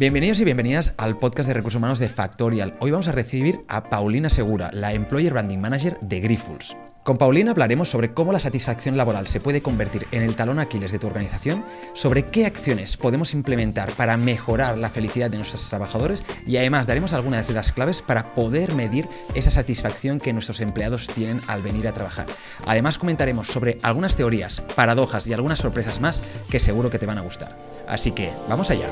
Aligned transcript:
Bienvenidos 0.00 0.40
y 0.40 0.46
bienvenidas 0.46 0.94
al 0.96 1.18
podcast 1.18 1.46
de 1.46 1.52
recursos 1.52 1.76
humanos 1.76 1.98
de 1.98 2.08
Factorial. 2.08 2.72
Hoy 2.80 2.90
vamos 2.90 3.08
a 3.08 3.12
recibir 3.12 3.60
a 3.68 3.84
Paulina 3.90 4.30
Segura, 4.30 4.70
la 4.72 4.94
Employer 4.94 5.34
Branding 5.34 5.58
Manager 5.58 5.98
de 6.00 6.20
Grifols. 6.20 6.74
Con 7.02 7.18
Paulina 7.18 7.50
hablaremos 7.50 7.90
sobre 7.90 8.14
cómo 8.14 8.32
la 8.32 8.40
satisfacción 8.40 8.96
laboral 8.96 9.26
se 9.26 9.40
puede 9.40 9.60
convertir 9.60 10.06
en 10.10 10.22
el 10.22 10.36
talón 10.36 10.58
aquiles 10.58 10.90
de 10.90 10.98
tu 10.98 11.06
organización, 11.06 11.62
sobre 11.92 12.22
qué 12.22 12.46
acciones 12.46 12.96
podemos 12.96 13.34
implementar 13.34 13.92
para 13.92 14.16
mejorar 14.16 14.78
la 14.78 14.88
felicidad 14.88 15.30
de 15.30 15.36
nuestros 15.36 15.68
trabajadores 15.68 16.24
y 16.46 16.56
además 16.56 16.86
daremos 16.86 17.12
algunas 17.12 17.46
de 17.46 17.52
las 17.52 17.70
claves 17.70 18.00
para 18.00 18.34
poder 18.34 18.74
medir 18.74 19.06
esa 19.34 19.50
satisfacción 19.50 20.18
que 20.18 20.32
nuestros 20.32 20.62
empleados 20.62 21.08
tienen 21.08 21.42
al 21.46 21.60
venir 21.60 21.86
a 21.86 21.92
trabajar. 21.92 22.24
Además 22.66 22.96
comentaremos 22.96 23.48
sobre 23.48 23.76
algunas 23.82 24.16
teorías, 24.16 24.62
paradojas 24.74 25.26
y 25.26 25.34
algunas 25.34 25.58
sorpresas 25.58 26.00
más 26.00 26.22
que 26.48 26.58
seguro 26.58 26.88
que 26.88 26.98
te 26.98 27.04
van 27.04 27.18
a 27.18 27.22
gustar. 27.22 27.54
Así 27.86 28.12
que, 28.12 28.32
vamos 28.48 28.70
allá. 28.70 28.88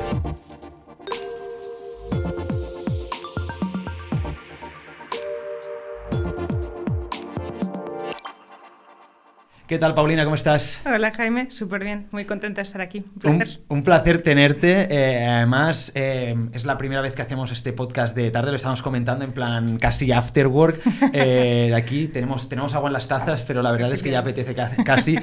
¿Qué 9.68 9.78
tal, 9.78 9.92
Paulina? 9.92 10.24
¿Cómo 10.24 10.34
estás? 10.34 10.80
Hola, 10.86 11.12
Jaime. 11.14 11.50
Súper 11.50 11.84
bien. 11.84 12.06
Muy 12.10 12.24
contenta 12.24 12.60
de 12.60 12.62
estar 12.62 12.80
aquí. 12.80 13.00
Un 13.00 13.20
placer. 13.20 13.60
Un, 13.68 13.84
placer 13.84 14.22
tenerte. 14.22 14.88
Eh, 14.90 15.26
además, 15.26 15.92
eh, 15.94 16.34
es 16.54 16.64
la 16.64 16.78
primera 16.78 17.02
vez 17.02 17.14
que 17.14 17.20
hacemos 17.20 17.52
este 17.52 17.74
podcast 17.74 18.16
de 18.16 18.30
tarde. 18.30 18.50
Lo 18.50 18.56
estamos 18.56 18.80
comentando 18.80 19.26
en 19.26 19.32
plan 19.32 19.76
casi 19.76 20.10
after 20.10 20.46
work. 20.46 20.80
Eh, 21.12 21.72
aquí 21.74 22.06
tenemos, 22.06 22.48
tenemos 22.48 22.74
agua 22.74 22.88
en 22.88 22.92
las 22.92 23.08
tazas, 23.08 23.42
pero 23.42 23.62
la 23.62 23.72
verdad 23.72 23.92
es 23.92 24.02
que 24.02 24.10
ya 24.10 24.20
apetece 24.20 24.54
casi 24.84 25.16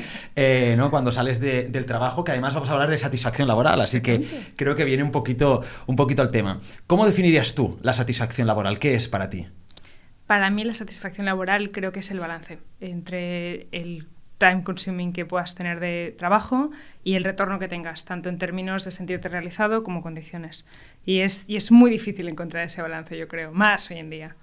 ¿no? 0.76 0.90
cuando 0.90 1.12
sales 1.12 1.40
del 1.40 1.86
trabajo, 1.86 2.24
que 2.24 2.32
además 2.32 2.54
vamos 2.54 2.70
a 2.70 2.74
hablar 2.74 2.90
de 2.90 2.98
satisfacción 2.98 3.48
laboral. 3.48 3.80
Así 3.82 4.02
que 4.02 4.26
creo 4.56 4.76
que 4.76 4.84
viene 4.84 5.04
un 5.04 5.12
poquito, 5.12 5.64
un 5.86 5.96
poquito 5.96 6.22
al 6.22 6.32
tema. 6.32 6.60
¿Cómo 6.86 7.06
definirías 7.06 7.56
tú 7.56 7.80
la 7.82 7.94
satisfacción 7.94 8.46
laboral? 8.48 8.78
¿Qué 8.78 8.96
es 8.96 9.08
para 9.08 9.30
ti? 9.30 9.48
Para 10.28 10.50
mí 10.50 10.64
la 10.64 10.74
satisfacción 10.74 11.26
laboral 11.26 11.72
creo 11.72 11.92
que 11.92 12.00
es 12.00 12.12
el 12.12 12.20
balance 12.20 12.58
entre 12.80 13.68
el 13.72 14.08
time 14.38 14.64
consuming 14.64 15.14
que 15.14 15.26
puedas 15.26 15.56
tener 15.56 15.80
de 15.80 16.16
trabajo 16.18 16.72
y 17.06 17.14
el 17.14 17.24
retorno 17.24 17.60
que 17.60 17.68
tengas, 17.68 18.04
tanto 18.04 18.30
en 18.30 18.40
términos 18.40 18.84
de 18.84 18.90
sentirte 18.90 19.30
realizado 19.30 19.84
como 19.84 20.02
condiciones. 20.02 20.66
Y 21.06 21.20
es, 21.20 21.46
y 21.48 21.56
es 21.56 21.72
muy 21.72 21.92
difícil 21.92 22.28
encontrar 22.28 22.66
ese 22.66 22.82
balance, 22.82 23.16
yo 23.16 23.28
creo, 23.28 23.52
más 23.54 23.92
hoy 23.92 24.00
en 24.00 24.10
día. 24.10 24.36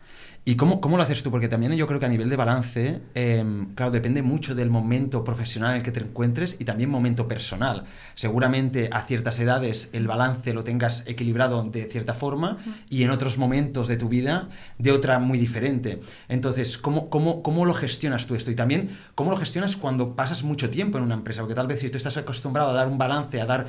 ¿Y 0.44 0.56
cómo, 0.56 0.80
cómo, 0.80 0.96
lo 0.96 1.04
haces 1.04 1.22
tú? 1.22 1.30
Porque 1.30 1.48
también 1.48 1.72
yo 1.74 1.86
creo 1.86 2.00
que 2.00 2.06
a 2.06 2.08
nivel 2.08 2.28
de 2.28 2.34
balance, 2.34 3.00
em, 3.14 3.74
claro, 3.76 3.92
depende 3.92 4.22
mucho 4.22 4.56
del 4.56 4.70
momento 4.70 5.22
profesional 5.22 5.70
en 5.70 5.76
el 5.76 5.82
que 5.84 5.92
te 5.92 6.00
encuentres 6.00 6.56
y 6.60 6.64
también 6.64 6.90
momento 6.90 7.28
personal. 7.28 7.84
Seguramente 8.16 8.90
a 8.92 9.02
ciertas 9.02 9.38
edades 9.38 9.88
el 9.92 10.08
balance 10.08 10.52
lo 10.52 10.64
tengas 10.64 11.04
equilibrado 11.06 11.62
de 11.62 11.84
cierta 11.84 12.14
forma 12.14 12.58
y 12.90 13.04
en 13.04 13.10
otros 13.10 13.38
momentos 13.38 13.86
de 13.86 13.96
tu 13.96 14.08
vida 14.08 14.48
de 14.78 14.90
otra 14.90 15.20
muy 15.20 15.38
diferente. 15.38 16.00
Entonces, 16.28 16.76
¿cómo, 16.76 17.08
cómo, 17.08 17.44
cómo 17.44 17.64
lo 17.64 17.74
gestionas 17.74 18.26
tú 18.26 18.34
esto? 18.34 18.50
Y 18.50 18.56
también, 18.56 18.90
¿cómo 19.14 19.30
lo 19.30 19.36
gestionas 19.36 19.76
cuando 19.76 20.16
pasas 20.16 20.42
mucho 20.42 20.70
tiempo 20.70 20.98
en 20.98 21.04
una 21.04 21.14
empresa? 21.14 21.42
Porque 21.42 21.54
tal 21.54 21.68
vez 21.68 21.78
si 21.78 21.88
tú 21.88 21.98
estás 21.98 22.16
acostumbrado 22.16 22.51
a 22.60 22.72
dar 22.72 22.88
un 22.88 22.98
balance, 22.98 23.40
a 23.40 23.46
dar 23.46 23.68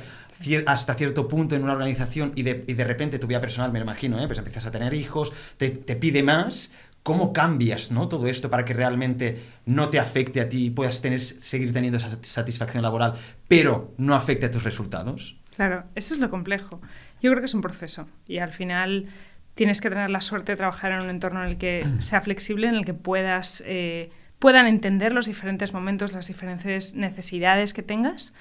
hasta 0.66 0.94
cierto 0.94 1.28
punto 1.28 1.54
en 1.54 1.62
una 1.62 1.72
organización 1.72 2.32
y 2.34 2.42
de, 2.42 2.64
y 2.66 2.74
de 2.74 2.84
repente 2.84 3.18
tu 3.18 3.26
vida 3.26 3.40
personal, 3.40 3.72
me 3.72 3.78
lo 3.78 3.84
imagino, 3.84 4.20
¿eh? 4.20 4.26
pues 4.26 4.38
empiezas 4.38 4.66
a 4.66 4.70
tener 4.70 4.92
hijos, 4.94 5.32
te, 5.56 5.70
te 5.70 5.96
pide 5.96 6.22
más, 6.22 6.72
¿cómo 7.02 7.32
cambias 7.32 7.90
¿no? 7.90 8.08
todo 8.08 8.26
esto 8.26 8.50
para 8.50 8.64
que 8.64 8.74
realmente 8.74 9.40
no 9.66 9.88
te 9.88 9.98
afecte 9.98 10.40
a 10.40 10.48
ti 10.48 10.66
y 10.66 10.70
puedas 10.70 11.00
tener, 11.00 11.22
seguir 11.22 11.72
teniendo 11.72 11.98
esa 11.98 12.18
satisfacción 12.22 12.82
laboral, 12.82 13.14
pero 13.48 13.94
no 13.96 14.14
afecte 14.14 14.46
a 14.46 14.50
tus 14.50 14.64
resultados? 14.64 15.36
Claro, 15.56 15.84
eso 15.94 16.14
es 16.14 16.20
lo 16.20 16.28
complejo. 16.30 16.80
Yo 17.22 17.30
creo 17.30 17.40
que 17.40 17.46
es 17.46 17.54
un 17.54 17.62
proceso 17.62 18.06
y 18.26 18.38
al 18.38 18.52
final 18.52 19.06
tienes 19.54 19.80
que 19.80 19.88
tener 19.88 20.10
la 20.10 20.20
suerte 20.20 20.52
de 20.52 20.56
trabajar 20.56 20.92
en 20.92 21.02
un 21.02 21.10
entorno 21.10 21.42
en 21.42 21.50
el 21.50 21.58
que 21.58 21.86
sea 22.00 22.20
flexible, 22.20 22.68
en 22.68 22.74
el 22.74 22.84
que 22.84 22.94
puedas, 22.94 23.62
eh, 23.66 24.10
puedan 24.38 24.66
entender 24.66 25.12
los 25.12 25.26
diferentes 25.26 25.72
momentos, 25.72 26.12
las 26.12 26.26
diferentes 26.26 26.94
necesidades 26.94 27.72
que 27.72 27.82
tengas 27.82 28.34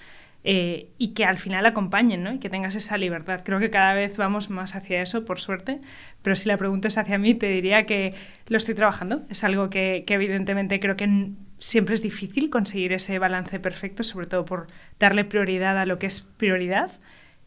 eh, 0.46 0.90
y 0.98 1.10
que 1.10 1.24
al 1.24 1.40
final 1.40 1.66
acompañen, 1.66 2.24
¿no? 2.24 2.34
Y 2.34 2.40
que 2.40 2.50
tengas 2.50 2.76
esa 2.76 2.98
libertad. 2.98 3.42
Creo 3.46 3.60
que 3.60 3.70
cada 3.70 3.94
vez 3.94 4.18
vamos 4.18 4.50
más 4.50 4.76
hacia 4.76 5.02
eso, 5.02 5.24
por 5.24 5.40
suerte, 5.40 5.80
pero 6.22 6.36
si 6.36 6.50
la 6.50 6.58
pregunta 6.58 6.90
es 6.90 6.98
hacia 6.98 7.18
mí, 7.18 7.34
te 7.34 7.48
diría 7.48 7.86
que 7.86 8.14
lo 8.48 8.58
estoy 8.58 8.76
trabajando. 8.76 9.24
Es 9.30 9.44
algo 9.44 9.70
que, 9.70 10.04
que 10.06 10.16
evidentemente 10.16 10.80
creo 10.80 10.98
que 10.98 11.32
siempre 11.58 11.96
es 11.96 12.02
difícil 12.02 12.50
conseguir 12.50 12.92
ese 12.92 13.20
balance 13.20 13.58
perfecto, 13.60 14.04
sobre 14.04 14.28
todo 14.28 14.44
por 14.44 14.68
darle 15.00 15.24
prioridad 15.24 15.78
a 15.78 15.86
lo 15.86 15.98
que 15.98 16.08
es 16.08 16.22
prioridad. 16.22 16.92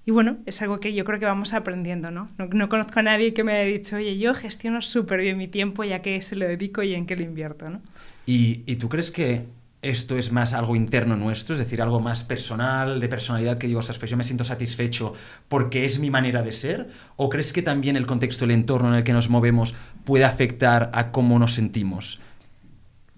Y 0.07 0.13
bueno, 0.13 0.39
es 0.47 0.63
algo 0.63 0.81
que 0.81 0.95
yo 0.95 1.05
creo 1.05 1.19
que 1.19 1.27
vamos 1.27 1.53
aprendiendo, 1.53 2.11
¿no? 2.11 2.29
No, 2.39 2.47
no 2.47 2.69
conozco 2.69 3.01
a 3.01 3.03
nadie 3.03 3.35
que 3.35 3.45
me 3.45 3.53
haya 3.53 3.71
dicho, 3.71 3.97
oye, 3.97 4.17
yo 4.17 4.35
gestiono 4.35 4.81
súper 4.81 5.21
bien 5.21 5.37
mi 5.37 5.49
tiempo 5.49 5.85
ya 5.85 6.01
que 6.01 6.23
se 6.23 6.37
lo 6.37 6.47
dedico 6.47 6.83
y 6.83 6.95
en 6.95 7.07
qué 7.07 7.17
lo 7.17 7.25
invierto, 7.25 7.69
¿no? 7.69 7.83
¿Y, 8.25 8.63
¿Y 8.67 8.77
tú 8.77 8.89
crees 8.89 9.11
que 9.11 9.45
esto 9.83 10.19
es 10.19 10.33
más 10.33 10.53
algo 10.53 10.77
interno 10.77 11.17
nuestro, 11.17 11.55
es 11.55 11.59
decir, 11.59 11.81
algo 11.81 12.01
más 12.01 12.25
personal, 12.25 13.01
de 13.01 13.09
personalidad, 13.09 13.59
que 13.59 13.67
digo, 13.67 13.81
ostras, 13.81 13.99
pues 13.99 14.11
yo 14.11 14.17
me 14.17 14.25
siento 14.25 14.45
satisfecho 14.45 15.15
porque 15.49 15.85
es 15.85 15.99
mi 15.99 16.11
manera 16.11 16.43
de 16.43 16.53
ser? 16.53 16.91
¿O 17.17 17.29
crees 17.29 17.53
que 17.53 17.63
también 17.63 17.97
el 17.97 18.07
contexto, 18.07 18.45
el 18.45 18.51
entorno 18.51 18.89
en 18.89 18.95
el 18.95 19.05
que 19.05 19.13
nos 19.13 19.31
movemos 19.31 19.75
puede 20.05 20.25
afectar 20.25 20.91
a 20.93 21.13
cómo 21.13 21.39
nos 21.39 21.55
sentimos? 21.55 22.21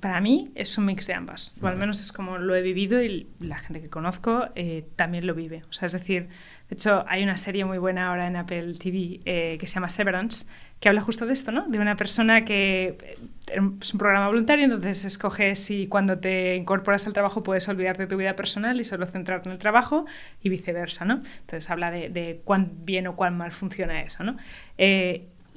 Para 0.00 0.20
mí 0.20 0.52
es 0.54 0.78
un 0.78 0.86
mix 0.86 1.08
de 1.08 1.14
ambas, 1.14 1.52
o 1.60 1.66
al 1.66 1.76
menos 1.76 2.00
es 2.00 2.12
como 2.12 2.38
lo 2.38 2.54
he 2.54 2.62
vivido 2.62 3.02
y 3.02 3.26
la 3.40 3.58
gente 3.58 3.80
que 3.80 3.88
conozco 3.88 4.46
eh, 4.54 4.84
también 4.94 5.26
lo 5.26 5.34
vive. 5.34 5.64
O 5.68 5.72
sea, 5.72 5.86
es 5.86 5.92
decir, 5.92 6.28
de 6.68 6.74
hecho 6.74 7.04
hay 7.08 7.24
una 7.24 7.36
serie 7.36 7.64
muy 7.64 7.78
buena 7.78 8.08
ahora 8.08 8.28
en 8.28 8.36
Apple 8.36 8.74
TV 8.74 9.20
eh, 9.24 9.56
que 9.58 9.66
se 9.66 9.74
llama 9.74 9.88
Severance, 9.88 10.46
que 10.78 10.88
habla 10.88 11.00
justo 11.00 11.26
de 11.26 11.32
esto, 11.32 11.50
¿no? 11.50 11.66
De 11.66 11.80
una 11.80 11.96
persona 11.96 12.44
que 12.44 12.96
eh, 13.02 13.18
es 13.80 13.92
un 13.92 13.98
programa 13.98 14.28
voluntario, 14.28 14.66
entonces 14.66 15.04
escoges 15.04 15.58
si 15.58 15.88
cuando 15.88 16.16
te 16.20 16.54
incorporas 16.54 17.08
al 17.08 17.12
trabajo 17.12 17.42
puedes 17.42 17.68
olvidarte 17.68 18.02
de 18.02 18.06
tu 18.06 18.16
vida 18.16 18.36
personal 18.36 18.80
y 18.80 18.84
solo 18.84 19.04
centrarte 19.06 19.48
en 19.48 19.54
el 19.54 19.58
trabajo 19.58 20.06
y 20.40 20.48
viceversa, 20.48 21.04
¿no? 21.06 21.22
Entonces 21.40 21.68
habla 21.70 21.90
de, 21.90 22.08
de 22.08 22.40
cuán 22.44 22.70
bien 22.84 23.08
o 23.08 23.16
cuán 23.16 23.36
mal 23.36 23.50
funciona 23.50 24.00
eso, 24.02 24.22
¿no? 24.22 24.36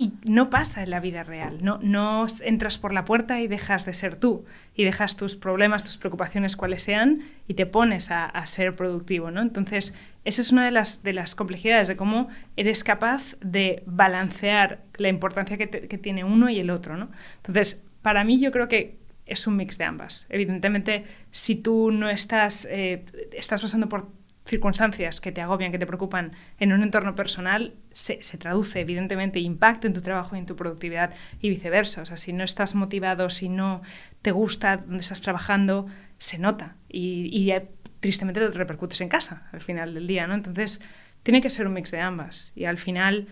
Y 0.01 0.13
no 0.23 0.50
pasa 0.50 0.81
en 0.81 0.89
la 0.89 1.00
vida 1.00 1.23
real. 1.23 1.59
No, 1.62 1.78
no 1.84 2.25
entras 2.44 2.79
por 2.79 2.91
la 2.91 3.06
puerta 3.06 3.39
y 3.39 3.47
dejas 3.47 3.85
de 3.85 3.94
ser 3.94 4.16
tú 4.16 4.45
y 4.73 4.84
dejas 4.84 5.16
tus 5.16 5.35
problemas, 5.35 5.84
tus 5.84 5.97
preocupaciones, 5.97 6.56
cuales 6.56 6.81
sean, 6.81 7.22
y 7.47 7.53
te 7.53 7.67
pones 7.67 8.09
a, 8.09 8.31
ser 8.47 8.75
productivo. 8.75 9.29
¿no? 9.29 9.44
Entonces, 9.44 9.94
esa 10.25 10.41
es 10.41 10.51
una 10.51 10.66
de 10.66 10.72
las, 10.72 11.03
de 11.03 11.13
las 11.13 11.35
complejidades 11.35 11.88
de 11.88 11.97
cómo 11.97 12.29
eres 12.57 12.84
capaz 12.84 13.35
de 13.41 13.84
balancear 13.85 14.81
la 14.95 15.09
importancia 15.09 15.56
que, 15.59 15.67
tiene 15.67 16.23
uno 16.23 16.50
y 16.50 16.59
el 16.59 16.72
otro. 16.72 16.97
¿no? 16.97 17.11
Entonces, 17.38 17.84
para 18.01 18.23
mí 18.23 18.40
yo 18.40 18.51
creo 18.51 18.67
que 18.67 18.97
es 19.28 19.45
un 19.45 19.56
mix 19.56 19.78
de 19.78 19.84
ambas. 19.84 20.25
Evidentemente, 20.29 21.06
si 21.29 21.53
tú 21.53 21.91
no 21.91 22.09
estás, 22.09 22.67
eh, 22.72 23.06
estás 23.34 23.61
pasando 23.61 23.88
por 23.88 24.09
circunstancias 24.46 25.22
que 25.22 25.31
te 25.31 25.41
agobian, 25.41 25.72
que 25.72 25.78
te 25.78 25.85
preocupan 25.85 26.34
en 26.59 26.74
un 26.74 26.84
entorno 26.84 27.16
personal, 27.16 27.75
se, 27.91 28.19
traduce 28.38 28.79
evidentemente, 28.79 29.40
impacta 29.40 29.88
en 29.88 29.94
tu 29.94 30.02
trabajo 30.02 30.35
y 30.35 30.40
en 30.40 30.46
tu 30.46 30.56
productividad 30.56 31.13
y 31.41 31.50
viceversa. 31.50 32.02
O 32.02 32.06
sea, 32.06 32.18
si 32.18 32.34
no 32.34 32.44
estás 32.44 32.75
motivado, 32.75 33.29
si 33.29 33.50
no 33.50 33.81
te 34.22 34.31
gusta 34.31 34.78
donde 34.78 34.97
estás 34.97 35.22
trabajando, 35.22 35.88
se 36.18 36.38
nota 36.38 36.75
y, 36.90 37.29
y 37.31 37.53
tristemente 38.00 38.40
lo 38.40 38.50
repercutes 38.50 39.02
en 39.02 39.09
casa 39.09 39.47
al 39.52 39.62
final 39.62 39.94
del 39.94 40.07
día, 40.07 40.28
¿no? 40.28 40.34
Entonces, 40.34 40.81
tiene 41.23 41.41
que 41.41 41.50
ser 41.50 41.68
un 41.68 41.73
mix 41.73 41.91
de 41.91 42.00
ambas 42.00 42.52
y 42.56 42.66
al 42.66 42.79
final 42.79 43.28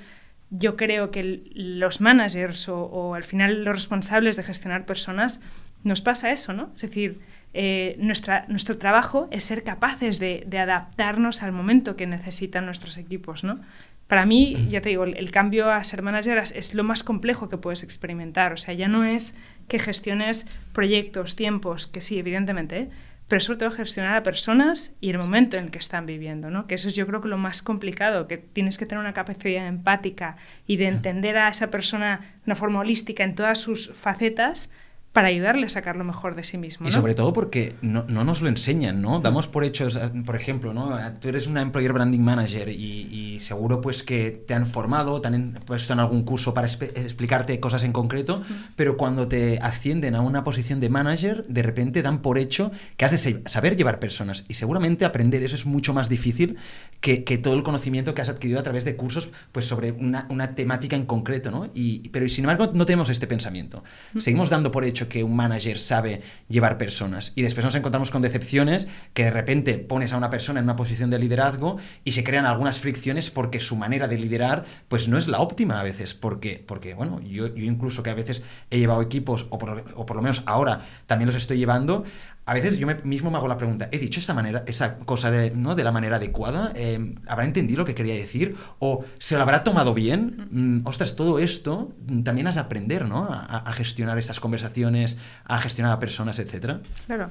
yo 0.51 0.75
creo 0.77 1.11
que 1.11 1.43
los 1.53 2.01
managers 2.01 2.69
o, 2.69 2.83
o 2.83 3.15
al 3.15 3.23
final 3.23 3.63
los 3.63 3.75
responsables 3.75 4.35
de 4.35 4.43
gestionar 4.43 4.85
personas 4.85 5.41
nos 5.83 6.01
pasa 6.01 6.31
eso, 6.31 6.53
¿no? 6.53 6.71
Es 6.75 6.81
decir, 6.81 7.19
eh, 7.53 7.95
nuestra, 7.99 8.45
nuestro 8.47 8.77
trabajo 8.77 9.27
es 9.31 9.43
ser 9.43 9.63
capaces 9.63 10.19
de, 10.19 10.45
adaptarnos 10.59 11.41
al 11.41 11.51
momento 11.51 11.95
que 11.95 12.05
necesitan 12.05 12.65
nuestros 12.65 12.97
equipos, 12.97 13.43
¿no? 13.43 13.59
Para 14.07 14.25
mí, 14.25 14.67
ya 14.69 14.81
te 14.81 14.89
digo, 14.89 15.03
el, 15.03 15.31
cambio 15.31 15.69
a 15.69 15.83
ser 15.83 16.01
manager 16.01 16.39
es, 16.39 16.73
lo 16.73 16.83
más 16.83 17.03
complejo 17.03 17.47
que 17.47 17.57
puedes 17.57 17.83
experimentar. 17.83 18.53
O 18.53 18.57
sea, 18.57 18.73
ya 18.73 18.87
no 18.87 19.03
es 19.03 19.35
que 19.67 19.77
gestiones 19.77 20.47
proyectos, 20.73 21.35
tiempos, 21.35 21.85
que 21.85 22.01
sí, 22.01 22.17
evidentemente, 22.17 22.79
¿eh? 22.79 22.89
pero 23.27 23.39
sobre 23.39 23.59
todo 23.59 23.71
gestionar 23.71 24.15
a 24.15 24.23
personas 24.23 24.93
y 24.99 25.11
el 25.11 25.19
momento 25.19 25.57
en 25.57 25.65
el 25.65 25.71
que 25.71 25.77
están 25.77 26.07
viviendo, 26.07 26.49
¿no? 26.49 26.65
Que 26.65 26.73
eso 26.73 26.87
es 26.87 26.95
yo 26.95 27.05
creo 27.05 27.21
que 27.21 27.27
lo 27.27 27.37
más 27.37 27.61
complicado, 27.61 28.27
que 28.27 28.37
tienes 28.37 28.79
que 28.79 28.87
tener 28.87 28.99
una 28.99 29.13
capacidad 29.13 29.67
empática 29.67 30.37
y 30.65 30.77
de 30.77 30.87
entender 30.87 31.37
a 31.37 31.47
esa 31.47 31.69
persona 31.69 32.21
de 32.21 32.41
una 32.47 32.55
forma 32.55 32.79
holística 32.79 33.23
en 33.23 33.35
todas 33.35 33.59
sus 33.59 33.93
facetas 33.93 34.71
para 35.19 35.27
ayudarle 35.27 35.65
a 35.65 35.69
sacar 35.69 35.97
lo 35.97 36.05
mejor 36.05 36.33
de 36.33 36.45
sí 36.45 36.57
mismo. 36.57 36.87
Y 36.87 36.91
sobre 36.91 37.13
todo 37.13 37.33
porque 37.33 37.75
no, 37.81 38.05
no, 38.07 38.23
nos 38.23 38.41
lo 38.41 38.47
enseñan, 38.47 39.01
¿no? 39.01 39.19
Damos 39.19 39.49
por 39.49 39.65
hechos, 39.65 39.99
por 40.25 40.37
ejemplo, 40.37 40.73
¿no? 40.73 40.97
Tú 41.19 41.27
eres 41.27 41.45
una 41.45 41.61
Employer 41.61 41.91
Branding 41.91 42.21
Manager 42.21 42.69
y, 42.69 43.37
seguro 43.41 43.81
pues 43.81 44.03
que 44.03 44.31
te 44.31 44.53
han 44.53 44.65
formado, 44.65 45.19
te 45.19 45.27
han 45.27 45.59
puesto 45.65 45.91
en 45.91 45.99
algún 45.99 46.23
curso 46.23 46.53
para 46.53 46.67
explicarte 46.67 47.59
cosas 47.59 47.83
en 47.83 47.91
concreto, 47.91 48.41
pero 48.77 48.95
cuando 48.95 49.27
te 49.27 49.59
ascienden 49.59 50.15
a 50.15 50.21
una 50.21 50.45
posición 50.45 50.79
de 50.79 50.87
manager, 50.87 51.45
de 51.49 51.63
repente 51.63 52.01
dan 52.01 52.21
por 52.21 52.37
hecho 52.37 52.71
que 52.95 53.03
has 53.03 53.11
de 53.11 53.41
saber 53.45 53.75
llevar 53.75 53.99
personas. 53.99 54.45
Y 54.47 54.53
seguramente 54.53 55.03
aprender 55.03 55.43
eso 55.43 55.55
es 55.57 55.65
mucho 55.65 55.93
más 55.93 56.07
difícil 56.07 56.55
que, 57.01 57.25
que 57.25 57.37
todo 57.37 57.55
el 57.55 57.63
conocimiento 57.63 58.13
que 58.13 58.21
has 58.21 58.29
adquirido 58.29 58.59
a 58.59 58.63
través 58.63 58.85
de 58.85 58.95
cursos 58.95 59.31
pues 59.51 59.65
sobre 59.65 59.91
una, 59.91 60.27
una 60.29 60.55
temática 60.55 60.95
en 60.95 61.05
concreto, 61.05 61.51
¿no? 61.51 61.69
Y, 61.73 62.07
pero 62.09 62.27
sin 62.29 62.45
embargo 62.45 62.71
no 62.73 62.85
tenemos 62.85 63.09
este 63.09 63.27
pensamiento. 63.27 63.83
Seguimos 64.17 64.49
dando 64.49 64.71
por 64.71 64.85
hecho 64.85 65.08
que 65.09 65.23
un 65.23 65.35
manager 65.35 65.79
sabe 65.79 66.21
llevar 66.47 66.77
personas. 66.77 67.33
Y 67.35 67.41
después 67.41 67.65
nos 67.65 67.75
encontramos 67.75 68.11
con 68.11 68.21
decepciones 68.21 68.87
que 69.13 69.25
de 69.25 69.31
repente 69.31 69.77
pones 69.77 70.13
a 70.13 70.17
una 70.17 70.29
persona 70.29 70.59
en 70.59 70.65
una 70.65 70.75
posición 70.75 71.09
de 71.09 71.19
liderazgo 71.19 71.77
y 72.03 72.13
se 72.13 72.23
crean 72.23 72.45
algunas 72.45 72.79
fricciones 72.79 73.29
porque 73.29 73.59
su 73.59 73.75
manera 73.75 74.07
de 74.07 74.17
liderar 74.17 74.63
pues 74.87 75.07
no 75.07 75.17
es 75.17 75.27
la 75.27 75.39
óptima 75.39 75.79
a 75.79 75.83
veces. 75.83 76.13
Porque, 76.13 76.63
porque 76.65 76.93
bueno, 76.93 77.19
yo, 77.21 77.53
yo 77.53 77.65
incluso 77.65 78.03
que 78.03 78.11
a 78.11 78.15
veces 78.15 78.43
he 78.69 78.79
llevado 78.79 79.01
equipos, 79.01 79.47
o 79.49 79.57
por, 79.57 79.83
o 79.95 80.05
por 80.05 80.15
lo 80.15 80.21
menos 80.21 80.43
ahora 80.45 80.85
también 81.07 81.27
los 81.27 81.35
estoy 81.35 81.57
llevando, 81.57 82.05
a 82.49 82.53
veces 82.55 82.79
yo 82.79 82.87
mismo 83.03 83.29
me 83.29 83.37
hago 83.37 83.47
la 83.47 83.57
pregunta, 83.57 83.89
¿he 83.91 83.99
dicho 83.99 84.19
esta 84.19 84.33
manera, 84.33 84.63
esa 84.65 84.97
cosa 84.97 85.29
de, 85.29 85.51
¿no? 85.51 85.75
de 85.75 85.83
la 85.83 85.91
manera 85.91 86.15
adecuada? 86.15 86.73
Em, 86.75 87.13
¿Habrá 87.27 87.45
entendido 87.45 87.77
lo 87.77 87.85
que 87.85 87.93
quería 87.93 88.15
decir? 88.15 88.55
¿O 88.79 89.05
se 89.19 89.35
lo 89.35 89.43
habrá 89.43 89.63
tomado 89.63 89.93
bien? 89.93 90.47
Mm, 90.49 90.87
ostras, 90.87 91.15
todo 91.15 91.37
esto 91.37 91.93
mm, 92.07 92.23
también 92.23 92.47
has 92.47 92.55
de 92.55 92.61
aprender, 92.61 93.05
¿no? 93.05 93.27
A, 93.29 93.71
gestionar 93.73 94.17
estas 94.17 94.39
conversaciones, 94.39 95.19
a 95.45 95.59
gestionar 95.59 95.93
a 95.93 95.99
personas, 95.99 96.39
etcétera. 96.39 96.81
Claro. 97.05 97.29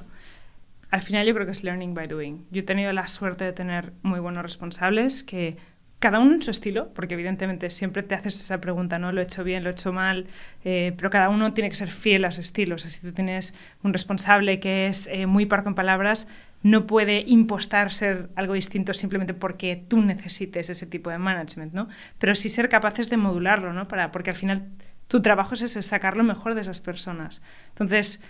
Al 0.89 1.01
final 1.01 1.27
yo 1.27 1.33
creo 1.33 1.45
que 1.45 1.51
es 1.51 1.65
learning 1.65 1.93
by 1.93 2.07
doing. 2.07 2.45
Yo 2.49 2.61
he 2.61 2.63
tenido 2.63 2.93
la 2.93 3.05
suerte 3.07 3.43
de 3.43 3.51
tener 3.51 3.91
muy 4.03 4.21
buenos 4.21 4.41
responsables 4.41 5.23
que 5.23 5.57
cada 5.99 6.19
uno 6.19 6.33
en 6.33 6.41
su 6.41 6.49
estilo, 6.49 6.93
porque 6.93 7.13
evidentemente 7.15 7.69
siempre 7.69 8.03
te 8.03 8.15
haces 8.15 8.39
esa 8.39 8.61
pregunta, 8.61 8.99
¿no? 8.99 9.11
Lo 9.11 9.19
he 9.19 9.25
hecho 9.25 9.43
bien, 9.43 9.63
lo 9.63 9.69
he 9.69 9.73
hecho 9.73 9.91
mal, 9.91 10.27
eh, 10.63 10.93
pero 10.95 11.09
cada 11.09 11.29
uno 11.29 11.53
tiene 11.53 11.69
que 11.69 11.75
ser 11.75 11.89
fiel 11.89 12.23
a 12.23 12.31
su 12.31 12.39
estilo. 12.39 12.75
O 12.75 12.77
sea, 12.77 12.89
si 12.89 13.01
tú 13.01 13.11
tienes 13.11 13.53
un 13.83 13.91
responsable 13.91 14.61
que 14.61 14.87
es 14.87 15.07
eh, 15.07 15.25
muy 15.25 15.45
parco 15.45 15.67
en 15.67 15.75
palabras, 15.75 16.29
no 16.63 16.87
puede 16.87 17.23
impostar 17.27 17.91
ser 17.91 18.29
algo 18.35 18.53
distinto 18.53 18.93
simplemente 18.93 19.33
porque 19.33 19.75
tú 19.87 20.01
necesites 20.01 20.69
ese 20.69 20.87
tipo 20.87 21.09
de 21.09 21.17
management, 21.17 21.73
¿no? 21.73 21.89
Pero 22.17 22.33
sí 22.35 22.49
ser 22.49 22.69
capaces 22.69 23.09
de 23.09 23.17
modularlo, 23.17 23.73
¿no? 23.73 23.87
Para, 23.89 24.11
porque 24.11 24.29
al 24.29 24.35
final 24.37 24.69
tu 25.09 25.21
trabajo 25.21 25.53
es 25.53 25.71
sacar 25.85 26.15
lo 26.15 26.23
mejor 26.23 26.55
de 26.55 26.61
esas 26.61 26.79
personas. 26.79 27.41
Entonces, 27.69 28.21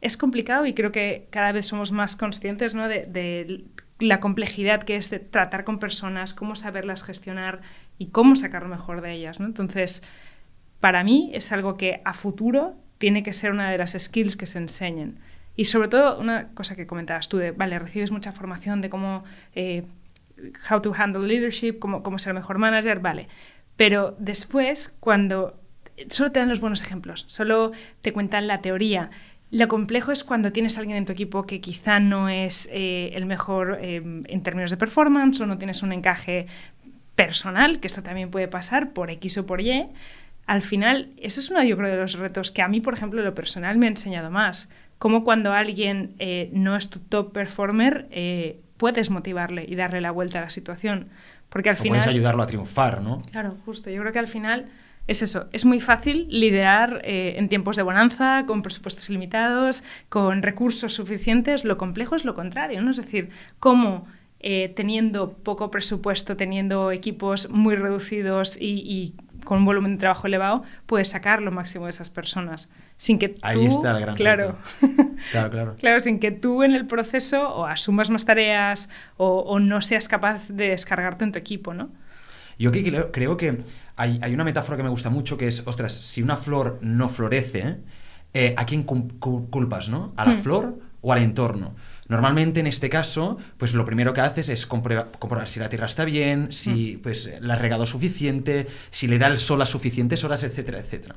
es 0.00 0.16
complicado 0.16 0.64
y 0.64 0.72
creo 0.72 0.92
que 0.92 1.26
cada 1.30 1.52
vez 1.52 1.66
somos 1.66 1.92
más 1.92 2.16
conscientes 2.16 2.74
¿no? 2.74 2.88
de 2.88 3.64
la 3.98 4.20
complejidad 4.20 4.82
que 4.82 4.96
es 4.96 5.10
de 5.10 5.18
tratar 5.18 5.64
con 5.64 5.78
personas, 5.78 6.34
cómo 6.34 6.56
saberlas 6.56 7.02
gestionar 7.02 7.60
y 7.98 8.06
cómo 8.06 8.36
sacar 8.36 8.62
lo 8.62 8.68
mejor 8.68 9.00
de 9.00 9.12
ellas. 9.12 9.40
¿no? 9.40 9.46
Entonces, 9.46 10.02
para 10.80 11.02
mí 11.04 11.30
es 11.34 11.52
algo 11.52 11.76
que 11.76 12.00
a 12.04 12.14
futuro 12.14 12.76
tiene 12.98 13.22
que 13.22 13.32
ser 13.32 13.50
una 13.50 13.70
de 13.70 13.78
las 13.78 13.96
skills 13.98 14.36
que 14.36 14.46
se 14.46 14.58
enseñen. 14.58 15.18
Y 15.56 15.64
sobre 15.64 15.88
todo, 15.88 16.18
una 16.20 16.48
cosa 16.54 16.76
que 16.76 16.86
comentabas 16.86 17.28
tú, 17.28 17.38
de, 17.38 17.50
vale, 17.50 17.78
recibes 17.78 18.12
mucha 18.12 18.30
formación 18.30 18.80
de 18.80 18.90
cómo, 18.90 19.24
eh, 19.54 19.84
how 20.70 20.80
to 20.80 20.94
handle 20.96 21.26
leadership, 21.26 21.80
cómo, 21.80 22.04
cómo 22.04 22.18
ser 22.18 22.34
mejor 22.34 22.58
manager, 22.58 23.00
vale. 23.00 23.26
Pero 23.76 24.14
después, 24.20 24.96
cuando 25.00 25.60
solo 26.08 26.30
te 26.30 26.38
dan 26.38 26.48
los 26.48 26.60
buenos 26.60 26.82
ejemplos, 26.82 27.24
solo 27.26 27.72
te 28.00 28.12
cuentan 28.12 28.46
la 28.46 28.60
teoría, 28.60 29.10
lo 29.50 29.68
complejo 29.68 30.12
es 30.12 30.24
cuando 30.24 30.52
tienes 30.52 30.76
a 30.76 30.80
alguien 30.80 30.98
en 30.98 31.04
tu 31.06 31.12
equipo 31.12 31.46
que 31.46 31.60
quizá 31.60 32.00
no 32.00 32.28
es 32.28 32.68
eh, 32.72 33.10
el 33.14 33.24
mejor 33.24 33.78
eh, 33.80 33.96
en 33.96 34.42
términos 34.42 34.70
de 34.70 34.76
performance 34.76 35.40
o 35.40 35.46
no 35.46 35.56
tienes 35.56 35.82
un 35.82 35.92
encaje 35.92 36.46
personal, 37.14 37.80
que 37.80 37.86
esto 37.86 38.02
también 38.02 38.30
puede 38.30 38.46
pasar 38.46 38.92
por 38.92 39.10
X 39.10 39.38
o 39.38 39.46
por 39.46 39.60
Y. 39.60 39.88
Al 40.46 40.62
final, 40.62 41.10
eso 41.16 41.40
es 41.40 41.50
uno, 41.50 41.62
yo 41.62 41.76
creo, 41.76 41.90
de 41.90 41.96
los 41.96 42.14
retos 42.18 42.50
que 42.50 42.62
a 42.62 42.68
mí, 42.68 42.80
por 42.80 42.94
ejemplo, 42.94 43.22
lo 43.22 43.34
personal 43.34 43.76
me 43.78 43.86
ha 43.86 43.90
enseñado 43.90 44.30
más. 44.30 44.68
Cómo 44.98 45.24
cuando 45.24 45.52
alguien 45.52 46.14
eh, 46.18 46.50
no 46.52 46.76
es 46.76 46.90
tu 46.90 46.98
top 47.00 47.32
performer, 47.32 48.08
puedes 48.76 49.10
motivarle 49.10 49.64
y 49.66 49.74
darle 49.76 50.00
la 50.00 50.10
vuelta 50.10 50.38
a 50.38 50.42
la 50.42 50.50
situación. 50.50 51.08
Porque 51.48 51.70
al 51.70 51.76
final... 51.76 51.98
Puedes 51.98 52.14
ayudarlo 52.14 52.42
a 52.42 52.46
triunfar, 52.46 53.02
¿no? 53.02 53.22
Claro, 53.30 53.56
justo. 53.64 53.90
Yo 53.90 54.00
creo 54.00 54.12
que 54.12 54.18
al 54.18 54.28
final 54.28 54.68
es 55.08 55.22
eso, 55.22 55.48
es 55.52 55.64
muy 55.64 55.80
fácil 55.80 56.26
liderar 56.30 57.00
eh, 57.02 57.34
en 57.38 57.48
tiempos 57.48 57.76
de 57.76 57.82
bonanza, 57.82 58.44
con 58.46 58.60
presupuestos 58.60 59.08
limitados, 59.08 59.82
con 60.10 60.42
recursos 60.42 60.92
suficientes. 60.92 61.64
Lo 61.64 61.78
complejo 61.78 62.14
es 62.14 62.26
lo 62.26 62.34
contrario, 62.34 62.82
¿no? 62.82 62.90
Es 62.90 62.98
decir, 62.98 63.30
cómo 63.58 64.06
eh, 64.40 64.70
teniendo 64.76 65.32
poco 65.32 65.70
presupuesto, 65.70 66.36
teniendo 66.36 66.92
equipos 66.92 67.48
muy 67.48 67.74
reducidos 67.74 68.58
y, 68.60 69.14
con 69.44 69.58
un 69.58 69.64
volumen 69.64 69.92
de 69.92 69.98
trabajo 69.98 70.26
elevado, 70.26 70.62
puedes 70.84 71.08
sacar 71.08 71.40
lo 71.40 71.50
máximo 71.52 71.86
de 71.86 71.90
esas 71.90 72.10
personas. 72.10 72.70
Sin 72.98 73.18
que 73.18 73.30
tú, 73.30 73.40
Ahí 73.42 73.64
está 73.64 73.92
el 73.92 74.00
gran 74.00 74.14
claro, 74.14 74.58
claro, 75.32 75.50
claro. 75.50 75.76
claro, 75.78 76.00
sin 76.00 76.20
que 76.20 76.32
tú 76.32 76.62
en 76.62 76.74
el 76.74 76.86
proceso 76.86 77.48
o 77.48 77.64
asumas 77.64 78.10
más 78.10 78.26
tareas 78.26 78.90
o, 79.16 79.38
o 79.38 79.58
no 79.58 79.80
seas 79.80 80.06
capaz 80.06 80.48
de 80.48 80.68
descargarte 80.68 81.24
en 81.24 81.32
tu 81.32 81.38
equipo, 81.38 81.72
¿no? 81.72 81.88
Yo 82.58 82.72
creo, 82.72 83.12
creo 83.12 83.36
que 83.36 83.62
hay, 83.96 84.34
una 84.34 84.44
metáfora 84.44 84.76
que 84.76 84.82
me 84.82 84.88
gusta 84.88 85.10
mucho 85.10 85.36
que 85.36 85.48
es, 85.48 85.62
ostras, 85.66 85.92
si 85.92 86.22
una 86.22 86.36
flor 86.36 86.78
no 86.82 87.08
florece, 87.08 87.78
eh, 88.34 88.54
¿a 88.56 88.66
quién 88.66 88.82
culpas, 88.82 89.88
no? 89.88 90.12
¿A 90.16 90.24
la 90.24 90.34
hmm. 90.34 90.42
flor 90.42 90.78
o 91.00 91.12
al 91.12 91.22
entorno? 91.22 91.74
Normalmente 92.08 92.60
en 92.60 92.66
este 92.66 92.88
caso, 92.88 93.38
pues 93.58 93.74
lo 93.74 93.84
primero 93.84 94.14
que 94.14 94.20
haces 94.20 94.48
es 94.48 94.66
comprobar 94.66 95.48
si 95.48 95.60
la 95.60 95.68
tierra 95.68 95.86
está 95.86 96.04
bien, 96.04 96.52
si 96.52 96.96
hmm. 96.96 97.00
pues 97.02 97.30
la 97.40 97.54
ha 97.54 97.58
regado 97.58 97.86
suficiente, 97.86 98.66
si 98.90 99.06
le 99.06 99.18
da 99.18 99.26
el 99.26 99.38
sol 99.38 99.62
a 99.62 99.66
suficientes 99.66 100.24
horas, 100.24 100.42
etcétera, 100.42 100.78
etcétera. 100.78 101.16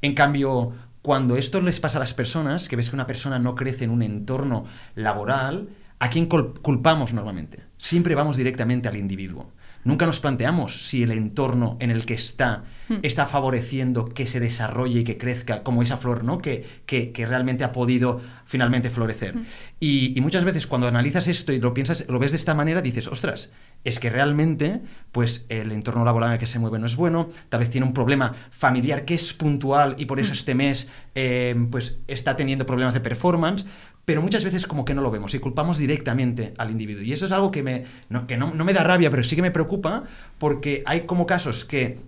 En 0.00 0.14
cambio, 0.14 0.72
cuando 1.02 1.36
esto 1.36 1.60
les 1.60 1.80
pasa 1.80 1.98
a 1.98 2.00
las 2.00 2.14
personas, 2.14 2.68
que 2.68 2.76
ves 2.76 2.90
que 2.90 2.96
una 2.96 3.06
persona 3.06 3.38
no 3.38 3.54
crece 3.54 3.84
en 3.84 3.90
un 3.90 4.02
entorno 4.02 4.66
laboral, 4.94 5.68
¿a 5.98 6.10
quién 6.10 6.26
culpamos 6.26 7.12
normalmente? 7.12 7.60
Siempre 7.76 8.14
vamos 8.14 8.36
directamente 8.36 8.88
al 8.88 8.96
individuo. 8.96 9.50
Nunca 9.84 10.06
nos 10.06 10.20
planteamos 10.20 10.86
si 10.86 11.02
el 11.02 11.10
entorno 11.10 11.76
en 11.80 11.90
el 11.90 12.06
que 12.06 12.14
está 12.14 12.64
hmm. 12.88 12.98
está 13.02 13.26
favoreciendo 13.26 14.08
que 14.08 14.26
se 14.26 14.38
desarrolle 14.38 15.00
y 15.00 15.04
que 15.04 15.18
crezca 15.18 15.64
como 15.64 15.82
esa 15.82 15.96
flor, 15.96 16.22
¿no? 16.22 16.38
Que, 16.38 16.82
que, 16.86 17.26
realmente 17.26 17.64
ha 17.64 17.72
podido 17.72 18.20
finalmente 18.44 18.90
florecer. 18.90 19.36
Hmm. 19.36 19.44
Y, 19.80 20.20
muchas 20.20 20.44
veces 20.44 20.68
cuando 20.68 20.86
analizas 20.86 21.26
esto 21.26 21.52
y 21.52 21.58
lo 21.58 21.74
piensas, 21.74 22.06
lo 22.08 22.20
ves 22.20 22.30
de 22.30 22.36
esta 22.36 22.54
manera, 22.54 22.80
dices, 22.80 23.08
ostras, 23.08 23.52
es 23.82 23.98
que 23.98 24.08
realmente, 24.08 24.82
pues 25.10 25.46
el 25.48 25.72
entorno 25.72 26.04
laboral 26.04 26.28
en 26.28 26.34
el 26.34 26.38
que 26.38 26.46
se 26.46 26.60
mueve 26.60 26.78
no 26.78 26.86
es 26.86 26.94
bueno, 26.94 27.28
tal 27.48 27.60
vez 27.60 27.70
tiene 27.70 27.86
un 27.86 27.92
problema 27.92 28.34
familiar 28.52 29.04
que 29.04 29.14
es 29.14 29.32
puntual 29.32 29.96
y 29.98 30.04
por 30.06 30.20
eso 30.20 30.30
hmm. 30.30 30.34
este 30.34 30.54
mes, 30.54 30.88
eh, 31.16 31.56
pues 31.72 31.98
está 32.06 32.36
teniendo 32.36 32.66
problemas 32.66 32.94
de 32.94 33.00
performance, 33.00 33.66
pero 34.04 34.22
muchas 34.22 34.44
veces 34.44 34.66
como 34.66 34.84
que 34.84 34.94
no 34.94 35.02
lo 35.02 35.10
vemos 35.10 35.34
y 35.34 35.38
culpamos 35.38 35.78
directamente 35.78 36.54
al 36.58 36.70
individuo. 36.70 37.02
Y 37.02 37.12
eso 37.12 37.26
es 37.26 37.32
algo 37.32 37.50
que, 37.50 37.62
me, 37.62 37.84
no, 38.08 38.26
que 38.26 38.36
no, 38.36 38.52
me 38.52 38.72
da 38.72 38.82
rabia, 38.82 39.10
pero 39.10 39.22
sí 39.22 39.36
que 39.36 39.42
me 39.42 39.50
preocupa 39.50 40.04
porque 40.38 40.82
hay 40.86 41.02
como 41.02 41.26
casos 41.26 41.64
que 41.64 42.00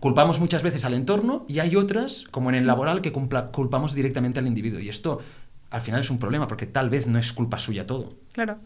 culpamos 0.00 0.40
muchas 0.40 0.62
veces 0.62 0.84
al 0.84 0.94
entorno 0.94 1.44
y 1.48 1.60
hay 1.60 1.76
otras, 1.76 2.24
como 2.30 2.50
en 2.50 2.56
el 2.56 2.66
laboral, 2.66 3.00
que 3.00 3.12
culpamos 3.12 3.94
directamente 3.94 4.40
al 4.40 4.46
individuo. 4.46 4.80
Y 4.80 4.88
esto 4.88 5.20
al 5.70 5.80
final 5.80 6.00
es 6.00 6.10
un 6.10 6.18
problema 6.18 6.48
porque 6.48 6.66
tal 6.66 6.90
vez 6.90 7.06
no 7.06 7.18
es 7.18 7.32
culpa 7.32 7.58
suya 7.58 7.86
todo. 7.86 8.14
Claro. 8.32 8.58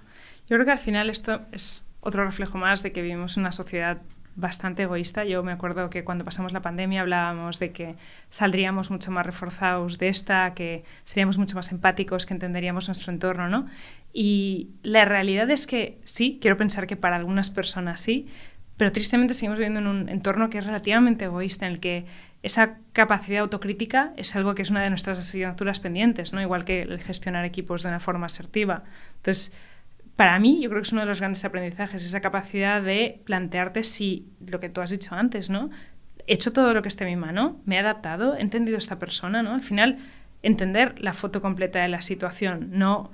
Yo 0.48 0.56
creo 0.56 0.64
que 0.64 0.72
al 0.72 0.80
final 0.80 1.10
esto 1.10 1.42
es 1.52 1.84
otro 2.00 2.24
reflejo 2.24 2.58
más 2.58 2.82
de 2.82 2.92
que 2.92 3.02
vivimos 3.02 3.36
en 3.36 3.42
una 3.42 3.52
sociedad 3.52 3.98
bastante 4.36 4.84
egoísta. 4.84 5.24
Yo 5.24 5.42
me 5.42 5.52
acuerdo 5.52 5.90
que 5.90 6.04
cuando 6.04 6.24
pasamos 6.24 6.52
la 6.52 6.62
pandemia 6.62 7.02
hablábamos 7.02 7.58
de 7.58 7.72
que 7.72 7.96
saldríamos 8.28 8.90
mucho 8.90 9.10
más 9.10 9.26
reforzados 9.26 9.98
de 9.98 10.08
esta, 10.08 10.54
que 10.54 10.84
seríamos 11.04 11.38
mucho 11.38 11.56
más 11.56 11.72
empáticos, 11.72 12.26
que 12.26 12.34
entenderíamos 12.34 12.88
nuestro 12.88 13.12
entorno, 13.12 13.48
¿no? 13.48 13.66
Y 14.12 14.70
la 14.82 15.04
realidad 15.04 15.50
es 15.50 15.66
que 15.66 15.98
sí, 16.04 16.38
quiero 16.40 16.56
pensar 16.56 16.86
que 16.86 16.96
para 16.96 17.16
algunas 17.16 17.50
personas 17.50 18.00
sí, 18.00 18.28
pero 18.76 18.92
tristemente 18.92 19.34
seguimos 19.34 19.58
viviendo 19.58 19.80
en 19.80 19.86
un 19.86 20.08
entorno 20.08 20.48
que 20.48 20.56
es 20.56 20.64
relativamente 20.64 21.26
egoísta, 21.26 21.66
en 21.66 21.72
el 21.72 21.80
que 21.80 22.06
esa 22.42 22.78
capacidad 22.94 23.40
autocrítica 23.40 24.14
es 24.16 24.34
algo 24.34 24.54
que 24.54 24.62
es 24.62 24.70
una 24.70 24.82
de 24.82 24.88
nuestras 24.88 25.18
asignaturas 25.18 25.80
pendientes, 25.80 26.32
¿no? 26.32 26.40
Igual 26.40 26.64
que 26.64 26.82
el 26.82 26.98
gestionar 26.98 27.44
equipos 27.44 27.82
de 27.82 27.90
una 27.90 28.00
forma 28.00 28.24
asertiva. 28.24 28.84
Entonces, 29.16 29.52
para 30.20 30.38
mí, 30.38 30.60
yo 30.60 30.68
creo 30.68 30.82
que 30.82 30.86
es 30.86 30.92
uno 30.92 31.00
de 31.00 31.06
los 31.06 31.18
grandes 31.18 31.42
aprendizajes, 31.46 32.04
esa 32.04 32.20
capacidad 32.20 32.82
de 32.82 33.22
plantearte 33.24 33.84
si, 33.84 34.26
lo 34.46 34.60
que 34.60 34.68
tú 34.68 34.82
has 34.82 34.90
dicho 34.90 35.14
antes, 35.14 35.48
¿no? 35.48 35.70
He 36.26 36.34
hecho 36.34 36.52
todo 36.52 36.74
lo 36.74 36.82
que 36.82 36.88
esté 36.88 37.04
en 37.04 37.10
mi 37.10 37.16
mano, 37.16 37.58
me 37.64 37.76
he 37.76 37.78
adaptado, 37.78 38.36
he 38.36 38.42
entendido 38.42 38.76
a 38.76 38.80
esta 38.80 38.98
persona, 38.98 39.42
¿no? 39.42 39.54
Al 39.54 39.62
final, 39.62 39.96
entender 40.42 40.94
la 40.98 41.14
foto 41.14 41.40
completa 41.40 41.80
de 41.80 41.88
la 41.88 42.02
situación, 42.02 42.68
no 42.72 43.10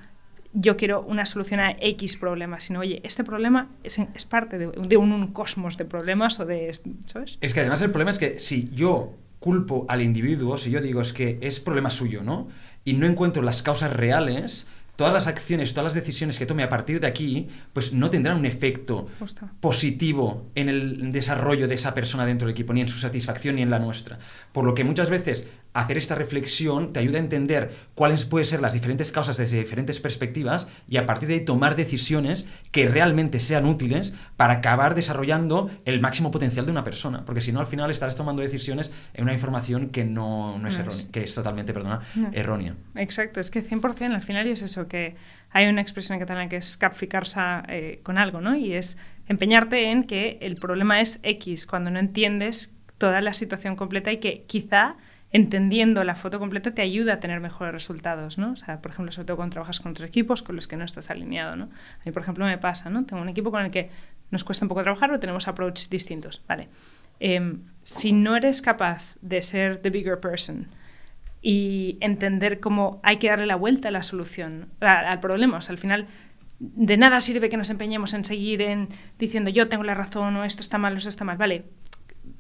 yo 0.52 0.76
quiero 0.76 1.02
una 1.02 1.26
solución 1.26 1.60
a 1.60 1.76
X 1.80 2.16
problema, 2.16 2.58
sino, 2.58 2.80
oye, 2.80 3.00
este 3.04 3.22
problema 3.22 3.70
es, 3.84 4.00
es 4.00 4.24
parte 4.24 4.58
de, 4.58 4.66
un, 4.96 5.12
un, 5.12 5.28
cosmos 5.28 5.76
de 5.76 5.84
problemas 5.84 6.40
o 6.40 6.44
de, 6.44 6.76
¿sabes? 7.06 7.38
Es 7.40 7.54
que 7.54 7.60
además 7.60 7.82
el 7.82 7.90
problema 7.92 8.10
es 8.10 8.18
que 8.18 8.40
si 8.40 8.68
yo 8.74 9.14
culpo 9.38 9.86
al 9.88 10.02
individuo, 10.02 10.58
si 10.58 10.72
yo 10.72 10.80
digo 10.80 11.02
es 11.02 11.12
que 11.12 11.38
es 11.40 11.60
problema 11.60 11.90
suyo, 11.90 12.24
¿no? 12.24 12.48
Y 12.84 12.94
no 12.94 13.06
encuentro 13.06 13.44
las 13.44 13.62
causas 13.62 13.92
reales, 13.92 14.66
todas 14.96 15.12
las 15.12 15.26
acciones, 15.26 15.72
todas 15.72 15.84
las 15.84 15.94
decisiones 15.94 16.38
que 16.38 16.46
tome 16.46 16.62
a 16.62 16.68
partir 16.68 17.00
de 17.00 17.06
aquí, 17.06 17.48
pues 17.72 17.92
no 17.92 18.10
tendrán 18.10 18.38
un 18.38 18.46
efecto 18.46 19.06
Justo. 19.18 19.48
positivo 19.60 20.50
en 20.54 20.68
el 20.68 21.12
desarrollo 21.12 21.68
de 21.68 21.74
esa 21.74 21.94
persona 21.94 22.26
dentro 22.26 22.46
del 22.46 22.54
equipo, 22.54 22.72
ni 22.72 22.80
en 22.80 22.88
su 22.88 22.98
satisfacción, 22.98 23.56
ni 23.56 23.62
en 23.62 23.70
la 23.70 23.78
nuestra. 23.78 24.18
Por 24.52 24.64
lo 24.64 24.74
que 24.74 24.84
muchas 24.84 25.10
veces 25.10 25.48
hacer 25.80 25.96
esta 25.96 26.14
reflexión 26.14 26.92
te 26.92 27.00
ayuda 27.00 27.18
a 27.18 27.20
entender 27.20 27.74
cuáles 27.94 28.24
pueden 28.24 28.46
ser 28.46 28.60
las 28.60 28.72
diferentes 28.72 29.12
causas 29.12 29.36
desde 29.36 29.58
diferentes 29.58 30.00
perspectivas 30.00 30.68
y 30.88 30.96
a 30.96 31.06
partir 31.06 31.28
de 31.28 31.34
ahí 31.34 31.44
tomar 31.44 31.76
decisiones 31.76 32.46
que 32.72 32.88
realmente 32.88 33.40
sean 33.40 33.66
útiles 33.66 34.14
para 34.36 34.54
acabar 34.54 34.94
desarrollando 34.94 35.70
el 35.84 36.00
máximo 36.00 36.30
potencial 36.30 36.66
de 36.66 36.72
una 36.72 36.84
persona. 36.84 37.24
Porque 37.24 37.40
si 37.40 37.52
no, 37.52 37.60
al 37.60 37.66
final 37.66 37.90
estarás 37.90 38.16
tomando 38.16 38.42
decisiones 38.42 38.92
en 39.14 39.24
una 39.24 39.32
información 39.32 39.88
que 39.90 40.04
no, 40.04 40.58
no 40.58 40.58
es 40.58 40.62
No 40.62 40.68
es. 40.68 40.78
errónea, 40.78 41.06
que 41.12 41.20
es 41.24 41.34
totalmente, 41.34 41.72
perdona, 41.72 42.00
No. 42.14 42.30
errónea. 42.32 42.74
Exacto, 42.94 43.40
es 43.40 43.50
que 43.50 43.62
100% 43.62 44.14
al 44.14 44.22
final 44.22 44.46
es 44.46 44.62
eso, 44.62 44.88
que 44.88 45.16
hay 45.50 45.66
una 45.68 45.80
expresión 45.80 46.14
en 46.16 46.20
catalán 46.20 46.48
que 46.48 46.56
es 46.56 46.76
capficarse 46.76 47.40
eh, 47.68 48.00
con 48.02 48.18
algo, 48.18 48.40
¿no? 48.40 48.56
Y 48.56 48.74
es 48.74 48.98
empeñarte 49.28 49.90
en 49.90 50.04
que 50.04 50.38
el 50.40 50.56
problema 50.56 51.00
es 51.00 51.20
X, 51.22 51.66
cuando 51.66 51.90
no 51.90 51.98
entiendes 51.98 52.74
toda 52.98 53.20
la 53.20 53.34
situación 53.34 53.76
completa 53.76 54.10
y 54.12 54.18
que 54.18 54.44
quizá 54.46 54.96
entendiendo 55.36 56.02
la 56.02 56.14
foto 56.14 56.38
completa 56.38 56.72
te 56.72 56.82
ayuda 56.82 57.14
a 57.14 57.20
tener 57.20 57.40
mejores 57.40 57.72
resultados, 57.72 58.38
¿no? 58.38 58.52
O 58.52 58.56
sea, 58.56 58.80
por 58.80 58.90
ejemplo, 58.90 59.12
sobre 59.12 59.26
todo 59.26 59.36
cuando 59.36 59.52
trabajas 59.52 59.80
con 59.80 59.92
otros 59.92 60.08
equipos 60.08 60.42
con 60.42 60.56
los 60.56 60.66
que 60.66 60.76
no 60.76 60.84
estás 60.84 61.10
alineado, 61.10 61.56
¿no? 61.56 61.64
A 61.64 62.04
mí, 62.04 62.12
por 62.12 62.22
ejemplo, 62.22 62.46
me 62.46 62.58
pasa, 62.58 62.88
¿no? 62.88 63.04
Tengo 63.04 63.20
un 63.20 63.28
equipo 63.28 63.50
con 63.50 63.62
el 63.62 63.70
que 63.70 63.90
nos 64.30 64.44
cuesta 64.44 64.64
un 64.64 64.70
poco 64.70 64.82
trabajar 64.82 65.12
o 65.12 65.20
tenemos 65.20 65.46
approaches 65.46 65.90
distintos, 65.90 66.42
¿vale? 66.48 66.68
Em, 67.20 67.60
si 67.82 68.12
no 68.12 68.34
eres 68.34 68.62
capaz 68.62 69.16
de 69.20 69.42
ser 69.42 69.82
the 69.82 69.90
bigger 69.90 70.20
person, 70.20 70.68
y 71.42 71.98
entender 72.00 72.58
cómo 72.58 72.98
hay 73.04 73.18
que 73.18 73.28
darle 73.28 73.46
la 73.46 73.54
vuelta 73.54 73.88
a 73.88 73.90
la 73.92 74.02
solución, 74.02 74.68
al 74.80 75.20
problema. 75.20 75.58
O 75.58 75.60
sea, 75.60 75.74
al 75.74 75.78
final, 75.78 76.08
de 76.58 76.96
nada 76.96 77.20
sirve 77.20 77.48
que 77.48 77.56
nos 77.56 77.70
empeñemos 77.70 78.14
en 78.14 78.24
seguir 78.24 78.62
en 78.62 78.88
diciendo 79.18 79.50
yo 79.50 79.68
tengo 79.68 79.84
la 79.84 79.94
razón 79.94 80.34
o 80.36 80.44
esto 80.44 80.60
está 80.60 80.78
mal 80.78 80.94
o 80.94 80.96
esto 80.96 81.08
está 81.08 81.24
mal. 81.24 81.36
Vale, 81.36 81.64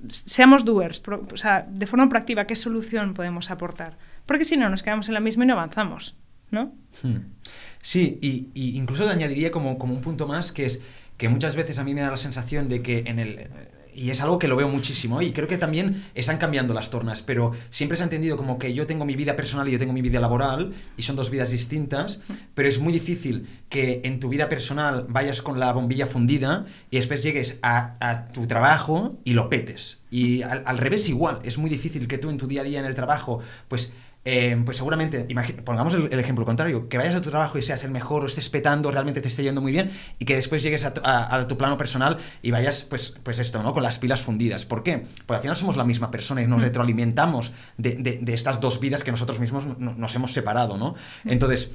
seamos 0.08 0.64
doers, 0.64 1.02
o 1.32 1.36
sea, 1.36 1.66
de 1.68 1.86
forma 1.86 2.08
proactiva, 2.08 2.46
¿qué 2.46 2.56
solución 2.56 3.14
podemos 3.14 3.50
aportar? 3.50 3.96
Porque 4.26 4.44
si 4.44 4.56
no, 4.56 4.68
nos 4.68 4.82
quedamos 4.82 5.08
en 5.08 5.14
la 5.14 5.20
misma 5.20 5.44
y 5.44 5.48
no 5.48 5.54
avanzamos, 5.54 6.16
¿no? 6.50 6.74
Hmm. 7.02 7.32
Sí, 7.80 8.18
y, 8.20 8.48
y 8.54 8.76
incluso 8.76 9.04
le 9.04 9.10
añadiría 9.10 9.50
como, 9.50 9.78
como 9.78 9.94
un 9.94 10.00
punto 10.00 10.26
más 10.26 10.52
que 10.52 10.66
es 10.66 10.82
que 11.16 11.28
muchas 11.28 11.56
veces 11.56 11.78
a 11.78 11.84
mí 11.84 11.94
me 11.94 12.02
da 12.02 12.10
la 12.10 12.16
sensación 12.16 12.68
de 12.68 12.82
que 12.82 13.04
en 13.06 13.18
el... 13.18 13.48
Y 13.96 14.10
es 14.10 14.20
algo 14.20 14.38
que 14.38 14.46
lo 14.46 14.56
veo 14.56 14.68
muchísimo 14.68 15.22
y 15.22 15.32
creo 15.32 15.48
que 15.48 15.56
también 15.56 16.04
están 16.14 16.36
cambiando 16.36 16.74
las 16.74 16.90
tornas, 16.90 17.22
pero 17.22 17.52
siempre 17.70 17.96
se 17.96 18.02
ha 18.02 18.04
entendido 18.04 18.36
como 18.36 18.58
que 18.58 18.74
yo 18.74 18.86
tengo 18.86 19.06
mi 19.06 19.16
vida 19.16 19.36
personal 19.36 19.66
y 19.68 19.72
yo 19.72 19.78
tengo 19.78 19.94
mi 19.94 20.02
vida 20.02 20.20
laboral 20.20 20.74
y 20.98 21.02
son 21.02 21.16
dos 21.16 21.30
vidas 21.30 21.50
distintas, 21.50 22.20
pero 22.54 22.68
es 22.68 22.78
muy 22.78 22.92
difícil 22.92 23.48
que 23.70 24.02
en 24.04 24.20
tu 24.20 24.28
vida 24.28 24.50
personal 24.50 25.06
vayas 25.08 25.40
con 25.40 25.58
la 25.58 25.72
bombilla 25.72 26.06
fundida 26.06 26.66
y 26.90 26.96
después 26.96 27.22
llegues 27.22 27.58
a, 27.62 27.96
a 28.00 28.28
tu 28.28 28.46
trabajo 28.46 29.16
y 29.24 29.32
lo 29.32 29.48
petes. 29.48 30.02
Y 30.10 30.42
al, 30.42 30.62
al 30.66 30.78
revés 30.78 31.08
igual, 31.08 31.40
es 31.42 31.56
muy 31.56 31.70
difícil 31.70 32.06
que 32.06 32.18
tú 32.18 32.28
en 32.28 32.36
tu 32.36 32.46
día 32.46 32.60
a 32.60 32.64
día 32.64 32.80
en 32.80 32.86
el 32.86 32.94
trabajo, 32.94 33.40
pues 33.68 33.94
eh, 34.28 34.60
pues 34.64 34.76
seguramente, 34.76 35.26
pongamos 35.64 35.94
el, 35.94 36.08
el 36.12 36.18
ejemplo 36.18 36.44
contrario, 36.44 36.88
que 36.88 36.98
vayas 36.98 37.14
a 37.14 37.22
tu 37.22 37.30
trabajo 37.30 37.56
y 37.58 37.62
seas 37.62 37.84
el 37.84 37.92
mejor 37.92 38.24
o 38.24 38.26
estés 38.26 38.48
petando, 38.50 38.90
realmente 38.90 39.20
te 39.20 39.28
esté 39.28 39.44
yendo 39.44 39.60
muy 39.60 39.70
bien 39.70 39.90
y 40.18 40.24
que 40.24 40.34
después 40.34 40.62
llegues 40.64 40.84
a 40.84 40.92
tu, 40.92 41.00
a- 41.04 41.34
a 41.34 41.46
tu 41.46 41.56
plano 41.56 41.78
personal 41.78 42.18
y 42.42 42.50
vayas, 42.50 42.82
pues, 42.82 43.14
pues 43.22 43.38
esto, 43.38 43.62
¿no? 43.62 43.72
Con 43.72 43.84
las 43.84 43.98
pilas 43.98 44.20
fundidas. 44.22 44.64
¿Por 44.64 44.82
qué? 44.82 45.06
Porque 45.26 45.36
al 45.36 45.42
final 45.42 45.56
somos 45.56 45.76
la 45.76 45.84
misma 45.84 46.10
persona 46.10 46.42
y 46.42 46.46
nos 46.48 46.58
Mm. 46.58 46.62
retroalimentamos 46.62 47.52
de, 47.78 47.94
de- 47.94 48.18
de 48.20 48.34
estas 48.34 48.60
dos 48.60 48.80
vidas 48.80 49.04
que 49.04 49.12
nosotros 49.12 49.38
mismos 49.38 49.64
no- 49.78 49.94
nos 49.94 50.14
hemos 50.16 50.32
separado, 50.32 50.76
¿no? 50.76 50.96
Mm. 51.24 51.30
Entonces, 51.30 51.70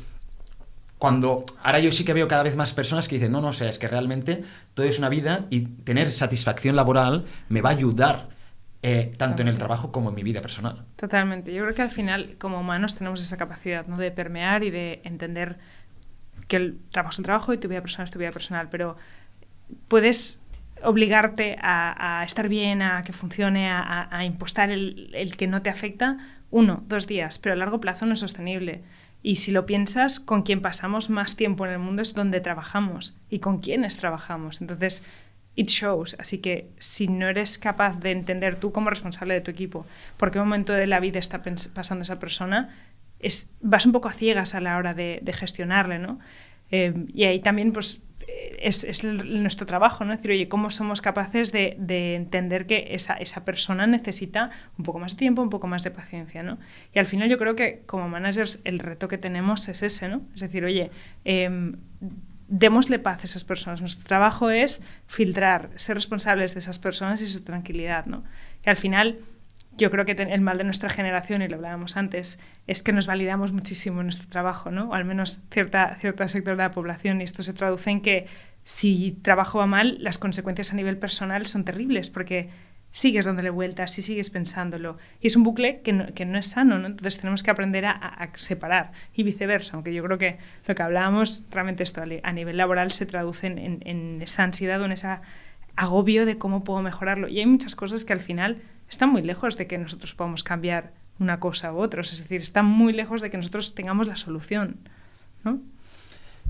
cuando 0.98 1.46
ahora 1.64 1.80
yo 1.80 1.92
sí 1.92 2.04
que 2.06 2.14
veo 2.14 2.28
cada 2.28 2.44
vez 2.44 2.56
más 2.56 2.74
personas 2.74 3.08
que 3.08 3.16
dicen, 3.16 3.32
no, 3.32 3.42
no, 3.42 3.48
o 3.48 3.54
sea, 3.54 3.70
es 3.70 3.80
que 3.80 3.88
realmente 3.88 4.44
todo 4.76 4.86
es 4.86 5.00
una 5.00 5.10
vida 5.10 5.46
y 5.50 5.62
tener 5.62 6.12
satisfacción 6.12 6.76
laboral 6.76 7.26
me 7.50 7.62
va 7.62 7.70
a 7.70 7.74
ayudar 7.74 8.30
eh, 8.84 9.12
tanto 9.18 9.42
en 9.42 9.48
el 9.48 9.58
trabajo 9.58 9.92
como 9.92 10.10
en 10.10 10.16
mi 10.16 10.24
vida 10.24 10.42
personal. 10.42 10.86
Totalmente. 10.96 11.54
Yo 11.54 11.64
creo 11.64 11.76
que 11.76 11.82
al 11.84 11.92
final, 11.92 12.36
como 12.40 12.60
humanos, 12.60 12.96
tenemos 12.96 13.22
esa 13.22 13.38
capacidad 13.38 13.86
¿no? 13.88 13.98
de 13.98 14.12
permear 14.12 14.64
y 14.64 14.72
de 14.72 15.02
entender 15.04 15.58
que 16.48 16.58
el 16.58 16.80
trabajo 16.92 17.12
es 17.14 17.20
un 17.20 17.26
trabajo 17.26 17.54
y 17.54 17.58
tu 17.58 17.68
vida 17.68 17.82
personal 17.82 18.06
es 18.06 18.12
tu 18.12 18.20
vida 18.20 18.32
personal, 18.32 18.70
pero 18.70 18.98
puedes 19.88 20.40
obligarte 20.84 21.58
a, 21.62 22.20
a 22.22 22.24
estar 22.24 22.50
bien, 22.50 22.82
a 22.82 23.04
que 23.04 23.14
funcione, 23.14 23.70
a, 23.70 23.80
a- 23.82 24.18
a 24.18 24.26
impostar 24.26 24.72
el, 24.72 25.12
el 25.14 25.38
que 25.38 25.48
no 25.48 25.62
te 25.62 25.70
afecta 25.70 26.18
uno, 26.50 26.84
dos 26.88 27.08
días, 27.08 27.40
pero 27.40 27.54
a 27.54 27.58
largo 27.58 27.80
plazo 27.80 28.06
no 28.06 28.14
es 28.14 28.20
sostenible. 28.20 28.82
Y 29.24 29.36
si 29.36 29.52
lo 29.52 29.68
piensas, 29.68 30.20
con 30.20 30.42
quien 30.42 30.62
pasamos 30.62 31.10
más 31.12 31.36
tiempo 31.36 31.66
en 31.66 31.74
el 31.74 31.80
mundo 31.80 32.02
es 32.02 32.16
donde 32.16 32.42
trabajamos 32.42 33.16
y 33.30 33.40
con 33.40 33.60
quienes 33.60 33.98
trabajamos. 33.98 34.60
Entonces, 34.62 35.06
it 35.56 35.68
shows. 35.68 36.16
Así 36.20 36.40
que 36.40 36.70
si 36.80 37.08
no 37.08 37.28
eres 37.28 37.58
capaz 37.58 38.00
de 38.00 38.12
entender 38.12 38.56
tú 38.56 38.72
como 38.72 38.90
responsable 38.90 39.34
de 39.34 39.42
tu 39.42 39.52
equipo 39.52 39.86
por 40.18 40.32
qué 40.32 40.40
momento 40.40 40.74
de 40.74 40.88
la 40.88 41.00
vida 41.00 41.20
está 41.20 41.42
pasando 41.74 42.04
esa 42.04 42.20
persona, 42.20 42.76
es, 43.20 43.50
vas 43.62 43.86
un 43.86 43.92
poco 43.92 44.08
a 44.10 44.14
ciegas 44.14 44.56
a 44.56 44.62
la 44.62 44.78
hora 44.78 44.94
de, 44.94 45.20
de 45.22 45.34
gestionarle, 45.34 46.00
¿no? 46.00 46.20
Eh, 46.72 46.94
y 47.14 47.26
ahí 47.26 47.40
también, 47.40 47.72
pues, 47.74 48.02
eh, 48.28 48.58
es, 48.62 48.84
es 48.84 49.04
el- 49.04 49.44
nuestro 49.44 49.66
trabajo, 49.68 50.06
¿no? 50.06 50.14
Es 50.14 50.20
decir, 50.20 50.32
oye, 50.32 50.48
¿cómo 50.48 50.70
somos 50.72 51.02
capaces 51.02 51.52
de, 51.52 51.76
de 51.78 52.16
entender 52.16 52.66
que 52.66 52.88
esa, 52.92 53.14
esa 53.16 53.44
persona 53.46 53.86
necesita 53.88 54.50
un 54.78 54.86
poco 54.86 55.00
más 55.00 55.14
de 55.14 55.20
tiempo, 55.20 55.42
un 55.42 55.50
poco 55.50 55.68
más 55.68 55.84
de 55.84 55.92
paciencia, 55.92 56.42
¿no? 56.44 56.58
Y 56.96 57.00
al 57.00 57.06
final 57.08 57.30
yo 57.30 57.38
creo 57.38 57.56
que 57.56 57.84
como 57.86 58.08
managers 58.10 58.62
el 58.64 58.80
reto 58.80 59.08
que 59.08 59.18
tenemos 59.18 59.68
es 59.70 59.84
ese, 59.84 60.08
¿no? 60.08 60.22
Es 60.34 60.42
decir, 60.42 60.64
oye, 60.66 60.90
em, 61.26 61.76
démosle 62.52 63.00
paz 63.00 63.22
a 63.22 63.26
esas 63.26 63.46
personas. 63.46 63.80
Nuestro 63.80 64.06
trabajo 64.06 64.50
es 64.50 64.82
filtrar, 65.08 65.70
ser 65.78 65.96
responsables 65.96 66.54
de 66.54 66.60
esas 66.60 66.80
personas 66.80 67.22
y 67.22 67.28
su 67.28 67.44
tranquilidad, 67.44 68.06
¿no? 68.06 68.26
Y 68.66 68.70
al 68.70 68.76
final, 68.76 69.20
yo 69.78 69.90
creo 69.90 70.04
que 70.04 70.12
el 70.12 70.42
mal 70.42 70.58
de 70.58 70.66
nuestra 70.66 70.90
generación, 70.90 71.42
y 71.42 71.48
lo 71.48 71.56
hablábamos 71.56 71.96
antes, 71.96 72.40
es 72.68 72.84
que 72.84 72.92
nos 72.92 73.08
validamos 73.08 73.54
muchísimo 73.54 74.02
en 74.02 74.08
nuestro 74.08 74.28
trabajo, 74.28 74.70
¿no? 74.70 74.90
O 74.90 74.94
al 74.94 75.06
menos 75.06 75.44
cierta, 75.50 75.96
cierto 76.02 76.28
sector 76.28 76.58
de 76.58 76.64
la 76.64 76.72
población, 76.72 77.22
y 77.22 77.24
esto 77.24 77.42
se 77.42 77.54
traduce 77.54 77.90
en 77.90 78.02
que 78.02 78.28
si 78.66 79.18
trabajo 79.22 79.60
va 79.60 79.66
mal, 79.66 79.98
las 80.02 80.18
consecuencias 80.20 80.74
a 80.74 80.76
nivel 80.76 80.98
personal 80.98 81.48
son 81.48 81.64
terribles, 81.64 82.10
porque 82.10 82.50
sigues 82.92 83.26
dándole 83.26 83.50
vueltas 83.50 83.98
y 83.98 84.02
sigues 84.02 84.30
pensándolo. 84.30 84.98
Y 85.22 85.28
es 85.28 85.36
un 85.36 85.44
bucle 85.44 85.82
que 85.82 85.94
no, 85.94 86.38
es 86.38 86.48
sano, 86.48 86.78
¿no? 86.78 86.88
Entonces 86.88 87.20
tenemos 87.20 87.42
que 87.44 87.52
aprender 87.52 87.86
a, 87.86 88.30
separar 88.36 88.92
y 89.14 89.24
viceversa, 89.24 89.74
aunque 89.76 89.94
yo 89.94 90.04
creo 90.04 90.18
que 90.18 90.38
lo 90.68 90.76
que 90.76 90.84
hablábamos, 90.84 91.44
realmente 91.52 91.84
esto 91.84 92.02
a 92.24 92.32
nivel 92.34 92.58
laboral 92.58 92.92
se 92.92 93.06
traduce 93.06 93.48
en, 93.48 93.58
en- 93.58 93.82
en 93.86 94.22
esa 94.22 94.44
ansiedad 94.44 94.82
o 94.82 94.86
en 94.86 94.92
ese 94.92 95.08
agobio 95.76 96.26
de 96.26 96.38
cómo 96.38 96.64
puedo 96.64 96.82
mejorarlo. 96.82 97.28
Y 97.28 97.40
hay 97.40 97.46
muchas 97.46 97.76
cosas 97.76 98.04
que 98.06 98.14
al 98.14 98.22
final 98.22 98.58
están 98.90 99.10
muy 99.10 99.22
lejos 99.22 99.58
de 99.58 99.68
que 99.68 99.78
nosotros 99.78 100.14
podamos 100.14 100.44
cambiar 100.44 100.92
una 101.20 101.40
cosa 101.40 101.72
u 101.74 101.78
otra. 101.78 102.02
Es 102.02 102.20
decir, 102.20 102.42
están 102.42 102.66
muy 102.66 102.94
lejos 102.94 103.22
de 103.22 103.30
que 103.30 103.38
nosotros 103.38 103.74
tengamos 103.74 104.08
la 104.08 104.18
solución, 104.18 104.78
¿no? 105.44 105.60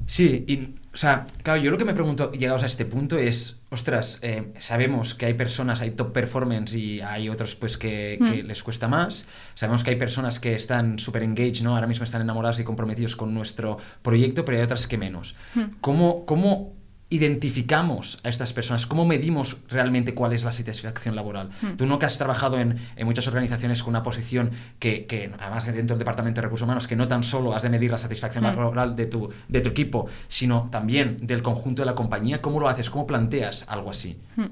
Sí, 0.05 0.43
y, 0.47 0.75
o 0.93 0.97
sea, 0.97 1.25
claro, 1.43 1.61
yo 1.61 1.71
lo 1.71 1.77
que 1.77 1.85
me 1.85 1.93
pregunto, 1.93 2.31
llegados 2.31 2.63
a 2.63 2.65
este 2.65 2.85
punto, 2.85 3.17
es, 3.17 3.61
ostras, 3.69 4.19
eh, 4.21 4.51
sabemos 4.59 5.15
que 5.15 5.25
hay 5.25 5.33
personas, 5.35 5.79
hay 5.81 5.91
top 5.91 6.11
performance 6.11 6.73
y 6.75 6.99
hay 7.01 7.29
otros 7.29 7.55
pues 7.55 7.77
que, 7.77 8.19
que 8.19 8.43
Mm. 8.43 8.47
les 8.47 8.61
cuesta 8.63 8.87
más, 8.89 9.25
sabemos 9.53 9.83
que 9.83 9.91
hay 9.91 9.95
personas 9.95 10.39
que 10.39 10.53
están 10.55 10.99
súper 10.99 11.23
engaged, 11.23 11.63
¿no? 11.63 11.75
Ahora 11.75 11.87
mismo 11.87 12.03
están 12.03 12.21
enamorados 12.21 12.59
y 12.59 12.63
comprometidos 12.63 13.15
con 13.15 13.33
nuestro 13.33 13.77
proyecto, 14.01 14.43
pero 14.43 14.57
hay 14.57 14.63
otras 14.63 14.87
que 14.87 14.97
menos. 14.97 15.35
Mm. 15.55 15.61
¿Cómo, 15.79 16.25
cómo 16.25 16.73
identificamos 17.11 18.19
a 18.23 18.29
estas 18.29 18.53
personas? 18.53 18.87
¿Cómo 18.87 19.05
medimos 19.05 19.59
realmente 19.69 20.15
cuál 20.15 20.33
es 20.33 20.43
la 20.43 20.51
satisfacción 20.51 21.15
laboral? 21.15 21.49
Mm. 21.61 21.75
Tú 21.77 21.85
no 21.85 21.99
que 21.99 22.07
has 22.07 22.17
trabajado 22.17 22.59
en, 22.59 22.79
en 22.95 23.05
muchas 23.05 23.27
organizaciones 23.27 23.83
con 23.83 23.91
una 23.91 24.01
posición 24.01 24.51
que, 24.79 25.05
que, 25.05 25.31
además 25.39 25.65
dentro 25.67 25.95
del 25.95 25.99
Departamento 25.99 26.41
de 26.41 26.47
Recursos 26.47 26.65
Humanos, 26.65 26.87
que 26.87 26.95
no 26.95 27.07
tan 27.07 27.23
solo 27.23 27.53
has 27.53 27.61
de 27.61 27.69
medir 27.69 27.91
la 27.91 27.97
satisfacción 27.99 28.41
Mm. 28.41 28.47
laboral 28.47 28.95
de 28.95 29.05
tu, 29.05 29.29
de 29.47 29.61
tu 29.61 29.69
equipo, 29.69 30.07
sino 30.27 30.69
también 30.71 31.19
del 31.21 31.41
conjunto 31.41 31.81
de 31.81 31.85
la 31.85 31.95
compañía, 31.95 32.41
¿cómo 32.41 32.59
lo 32.59 32.67
haces? 32.67 32.89
¿Cómo 32.89 33.05
planteas 33.05 33.65
algo 33.67 33.91
así? 33.91 34.17
Hmm. 34.35 34.47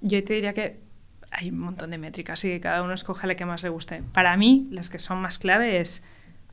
Yo 0.00 0.22
te 0.24 0.34
diría 0.34 0.54
que 0.54 0.80
hay 1.30 1.50
un 1.50 1.58
montón 1.58 1.90
de 1.90 1.98
métricas 1.98 2.44
y 2.44 2.48
que 2.48 2.60
cada 2.60 2.82
uno 2.82 2.94
escoja 2.94 3.26
la 3.26 3.34
que 3.34 3.44
más 3.44 3.62
le 3.62 3.68
guste. 3.68 4.02
Para 4.12 4.36
mí, 4.36 4.66
las 4.70 4.88
que 4.88 4.98
son 4.98 5.20
más 5.20 5.38
clave 5.38 5.80
es 5.80 6.02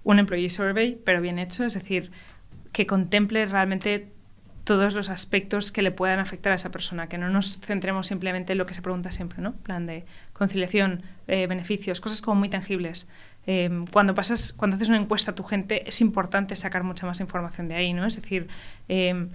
un 0.04 0.20
employee 0.20 0.50
survey, 0.50 1.00
pero 1.06 1.22
bien 1.22 1.40
hecho, 1.40 1.64
es 1.64 1.74
decir, 1.74 2.12
que 2.72 2.88
contemple 2.88 3.46
realmente 3.46 4.12
todos 4.64 4.94
los 4.94 5.10
aspectos 5.10 5.72
que 5.72 5.82
le 5.82 5.92
puedan 5.92 6.20
afectar 6.20 6.52
a 6.52 6.56
esa 6.56 6.72
persona, 6.72 7.08
que 7.08 7.18
no 7.18 7.30
nos 7.30 7.60
centremos 7.60 8.08
simplemente 8.08 8.54
en 8.54 8.58
lo 8.58 8.66
que 8.66 8.74
se 8.74 8.82
pregunta 8.82 9.12
siempre, 9.12 9.42
¿no? 9.42 9.54
Plan 9.54 9.86
de 9.86 10.06
conciliación, 10.34 11.04
eh, 11.28 11.48
beneficios, 11.48 12.00
cosas 12.02 12.22
como 12.22 12.40
muy 12.40 12.50
tangibles. 12.50 13.08
Eh, 13.48 13.86
cuando 13.92 14.14
pasas, 14.14 14.54
cuando 14.54 14.76
haces 14.76 14.90
una 14.90 15.00
encuesta 15.00 15.32
a 15.32 15.36
tu 15.36 15.44
gente, 15.44 15.88
es 15.88 16.02
importante 16.02 16.56
sacar 16.56 16.84
mucha 16.84 17.06
más 17.08 17.20
información 17.20 17.68
de 17.68 17.76
ahí, 17.76 17.94
¿no? 17.94 18.06
Es 18.06 18.16
decir, 18.16 18.48
eh, 18.88 19.28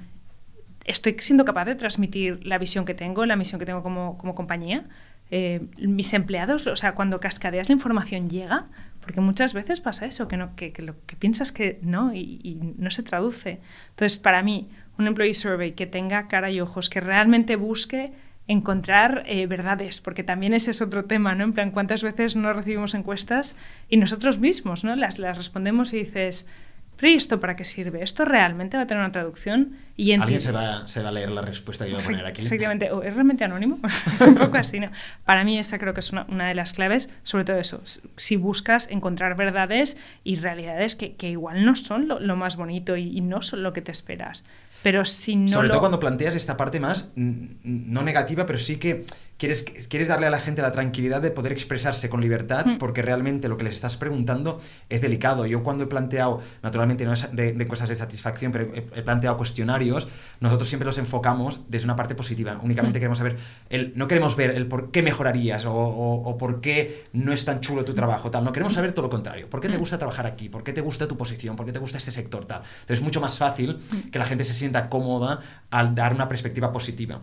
estoy 0.85 1.17
siendo 1.19 1.45
capaz 1.45 1.65
de 1.65 1.75
transmitir 1.75 2.47
la 2.47 2.59
visión 2.59 2.85
que 2.85 2.95
tengo, 2.95 3.27
la 3.27 3.37
misión 3.37 3.59
que 3.59 3.67
tengo 3.67 3.83
como, 3.83 4.17
como 4.19 4.35
compañía. 4.35 4.85
eh, 5.31 5.61
mis 5.79 6.13
empleados, 6.15 6.67
o 6.69 6.77
sea, 6.77 6.95
cuando 6.95 7.19
cascadeas 7.19 7.69
la 7.69 7.73
información 7.73 8.31
llega, 8.31 8.67
porque 9.01 9.21
muchas 9.21 9.55
veces 9.55 9.81
pasa 9.81 10.07
eso, 10.07 10.29
que, 10.29 10.37
no, 10.37 10.55
que, 10.57 10.73
lo 10.79 10.95
que 11.07 11.17
piensas 11.17 11.53
que 11.53 11.79
no 11.83 12.15
y, 12.15 12.59
no 12.77 12.91
se 12.91 13.03
traduce. 13.03 13.61
Entonces, 13.91 14.19
para 14.19 14.43
mí, 14.43 14.69
un 14.99 15.07
employee 15.07 15.35
survey 15.35 15.73
que 15.73 15.87
tenga 15.87 16.29
cara 16.29 16.51
y 16.51 16.61
ojos, 16.61 16.91
que 16.91 17.01
realmente 17.01 17.57
busque 17.57 18.13
encontrar 18.49 19.25
eh, 19.27 19.47
verdades, 19.47 20.01
porque 20.01 20.23
también 20.23 20.55
ese 20.55 20.71
es 20.71 20.81
otro 20.81 21.05
tema, 21.05 21.35
¿no? 21.35 21.45
En 21.45 21.53
plan, 21.53 21.71
¿cuántas 21.71 22.03
veces 22.03 22.37
no 22.37 22.53
recibimos 22.53 22.95
encuestas 22.95 23.57
y 23.89 23.97
nosotros 23.97 24.39
mismos, 24.39 24.85
¿no? 24.85 24.95
Las, 24.95 25.19
las 25.19 25.37
respondemos 25.37 25.93
y 25.93 25.99
dices, 25.99 26.47
¿pero 26.97 27.13
¿y 27.13 27.15
esto 27.15 27.41
para 27.41 27.57
qué 27.57 27.65
sirve? 27.65 28.03
¿Esto 28.03 28.25
realmente 28.25 28.77
va 28.77 28.85
a 28.85 28.87
tener 28.87 29.03
una 29.03 29.11
traducción? 29.11 29.77
Y 29.97 30.13
Alguien 30.13 30.41
se 30.41 30.53
va, 30.53 30.87
se 30.87 31.03
va, 31.03 31.09
a 31.09 31.13
leer 31.13 31.31
la 31.31 31.43
respuesta 31.43 31.87
que 31.87 31.93
voy 31.93 32.01
a 32.01 32.05
poner 32.05 32.25
aquí. 32.25 32.43
Efectivamente, 32.43 32.87
¿es 32.87 33.15
realmente 33.15 33.43
anónimo? 33.43 33.81
Un 34.27 34.35
poco 34.37 34.59
así, 34.59 34.79
¿no? 34.79 34.91
Para 35.25 35.43
mí 35.43 35.59
esa 35.59 35.79
creo 35.79 35.93
que 35.93 36.01
es 36.01 36.13
una, 36.13 36.25
una, 36.29 36.47
de 36.47 36.55
las 36.55 36.73
claves, 36.73 37.11
sobre 37.25 37.45
todo 37.45 37.57
eso, 37.57 37.83
si 38.17 38.37
buscas 38.37 38.89
encontrar 38.91 39.37
verdades 39.37 39.97
y 40.23 40.37
realidades 40.37 40.95
que, 40.95 41.17
que 41.17 41.31
igual 41.31 41.65
no 41.65 41.75
son 41.75 42.07
lo, 42.07 42.21
lo 42.21 42.37
más 42.37 42.57
bonito 42.57 42.97
y, 42.97 43.17
y, 43.17 43.21
no 43.23 43.43
son 43.43 43.63
lo 43.63 43.73
que 43.73 43.83
te 43.83 43.91
esperas. 43.91 44.45
Pero 44.87 45.05
si 45.05 45.35
no 45.35 45.49
Sobre 45.49 45.69
todo 45.69 45.81
cuando 45.81 45.99
planteas 45.99 46.37
esta 46.37 46.57
parte 46.57 46.79
más, 46.79 47.09
no 47.17 48.03
negativa, 48.05 48.47
pero 48.47 48.57
sí 48.57 48.77
que 48.77 49.05
quieres, 49.39 49.65
quieres 49.89 50.09
darle 50.09 50.27
a 50.27 50.31
la 50.31 50.39
gente 50.39 50.63
la 50.63 50.73
tranquilidad 50.73 51.21
de 51.21 51.31
poder 51.31 51.53
expresarse 51.53 52.09
con 52.09 52.21
libertad, 52.21 52.67
hmm. 52.67 52.79
porque 52.79 53.03
realmente 53.03 53.49
lo 53.49 53.57
que 53.57 53.65
les 53.65 53.75
estás 53.75 53.97
preguntando 53.97 54.61
es 54.89 55.01
delicado. 55.01 55.47
Yo 55.47 55.63
cuando 55.63 55.85
he 55.85 55.87
planteado, 55.87 56.41
naturalmente 56.63 57.05
no 57.05 57.13
es 57.13 57.35
de, 57.35 57.53
de 57.53 57.67
cosas 57.67 57.89
de 57.89 57.95
satisfacción, 57.95 58.53
pero 58.53 58.73
he, 58.75 59.03
planteado 59.03 59.37
cuestionarios, 59.37 60.09
nosotros 60.41 60.69
siempre 60.69 60.87
los 60.87 60.99
enfocamos 60.99 61.63
desde 61.69 61.85
una 61.85 61.97
parte 61.97 62.15
positiva. 62.15 62.59
Únicamente 62.63 62.99
hmm. 62.99 63.01
queremos 63.01 63.19
saber, 63.19 63.37
el, 63.71 63.93
no 63.97 64.09
queremos 64.09 64.37
ver 64.37 64.51
el 64.51 64.67
por 64.67 64.91
qué 64.91 65.03
mejorarías 65.03 65.65
o, 65.65 65.75
o, 65.75 66.37
por 66.39 66.61
qué 66.61 67.05
no 67.13 67.33
es 67.33 67.45
tan 67.45 67.61
chulo 67.61 67.85
tu 67.85 67.95
trabajo, 67.95 68.31
tal. 68.31 68.45
No 68.45 68.53
queremos 68.53 68.75
saber 68.75 68.93
todo 68.93 69.03
lo 69.03 69.11
contrario. 69.11 69.49
¿Por 69.49 69.61
qué 69.61 69.69
te 69.69 69.77
hmm. 69.77 69.81
gusta 69.81 69.99
trabajar 69.99 70.27
aquí? 70.27 70.49
¿Por 70.49 70.63
qué 70.63 70.73
te 70.73 70.81
gusta 70.81 71.07
tu 71.07 71.17
posición? 71.17 71.57
¿Por 71.57 71.67
qué 71.67 71.73
te 71.73 71.79
gusta 71.79 71.99
este 71.99 72.13
sector, 72.13 72.45
tal? 72.45 72.63
Entonces 72.63 72.99
es 72.99 73.03
mucho 73.03 73.21
más 73.21 73.39
fácil 73.39 73.79
que 74.11 74.19
la 74.19 74.25
gente 74.25 74.45
se 74.45 74.55
sienta 74.55 74.89
cómoda 74.89 75.41
al 75.71 75.95
dar 75.95 76.15
una 76.15 76.29
perspectiva 76.29 76.73
positiva. 76.73 77.21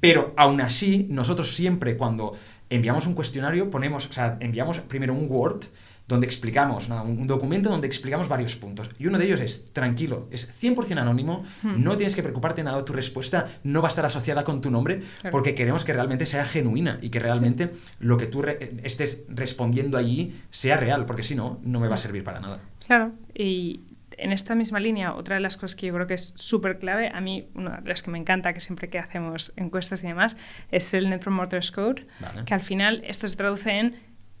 Pero 0.00 0.34
aún 0.36 0.60
así, 0.60 1.06
nosotros 1.10 1.54
siempre 1.54 1.96
cuando 1.96 2.34
enviamos 2.70 3.06
un 3.06 3.14
cuestionario, 3.14 3.70
ponemos, 3.70 4.06
o 4.06 4.12
sea, 4.12 4.36
enviamos 4.40 4.78
primero 4.78 5.14
un 5.14 5.26
Word 5.30 5.64
donde 6.06 6.26
explicamos, 6.26 6.88
un 6.88 7.26
documento 7.26 7.70
donde 7.70 7.86
explicamos 7.86 8.28
varios 8.28 8.56
puntos. 8.56 8.90
Y 8.98 9.06
uno 9.06 9.18
de 9.18 9.24
ellos 9.24 9.40
es, 9.40 9.72
tranquilo, 9.72 10.28
es 10.30 10.52
100% 10.60 10.98
anónimo, 10.98 11.44
hmm. 11.62 11.82
no 11.82 11.96
tienes 11.96 12.14
que 12.14 12.22
preocuparte 12.22 12.62
nada 12.62 12.84
tu 12.84 12.92
respuesta, 12.92 13.48
no 13.62 13.80
va 13.80 13.88
a 13.88 13.90
estar 13.90 14.04
asociada 14.04 14.44
con 14.44 14.60
tu 14.60 14.70
nombre, 14.70 15.02
porque 15.30 15.54
queremos 15.54 15.82
que 15.82 15.94
realmente 15.94 16.26
sea 16.26 16.44
genuina 16.44 16.98
y 17.00 17.08
que 17.08 17.20
realmente 17.20 17.70
lo 18.00 18.18
que 18.18 18.26
tú 18.26 18.44
estés 18.82 19.24
respondiendo 19.28 19.96
allí 19.96 20.38
sea 20.50 20.76
real, 20.76 21.06
porque 21.06 21.22
si 21.22 21.34
no, 21.34 21.58
no 21.62 21.80
me 21.80 21.88
va 21.88 21.94
a 21.94 21.98
servir 21.98 22.22
para 22.22 22.40
nada. 22.40 22.60
Claro, 22.86 23.12
y 23.34 23.80
en 24.18 24.32
esta 24.32 24.54
misma 24.54 24.80
línea, 24.80 25.14
otra 25.14 25.36
de 25.36 25.40
las 25.40 25.56
cosas 25.56 25.76
que 25.76 25.86
yo 25.86 25.94
creo 25.94 26.06
que 26.06 26.14
es 26.14 26.34
súper 26.36 26.78
clave, 26.78 27.10
a 27.12 27.20
mí 27.20 27.48
una 27.54 27.80
de 27.80 27.88
las 27.88 28.02
que 28.02 28.10
me 28.10 28.18
encanta, 28.18 28.52
que 28.52 28.60
siempre 28.60 28.88
que 28.88 28.98
hacemos 28.98 29.52
encuestas 29.56 30.02
y 30.02 30.06
demás, 30.06 30.36
es 30.70 30.92
el 30.94 31.10
Net 31.10 31.20
Promoter 31.20 31.62
Score, 31.64 32.06
que 32.46 32.54
al 32.54 32.60
final 32.60 33.02
esto 33.06 33.28
se 33.28 33.36
traduce 33.36 33.70
en 33.70 33.96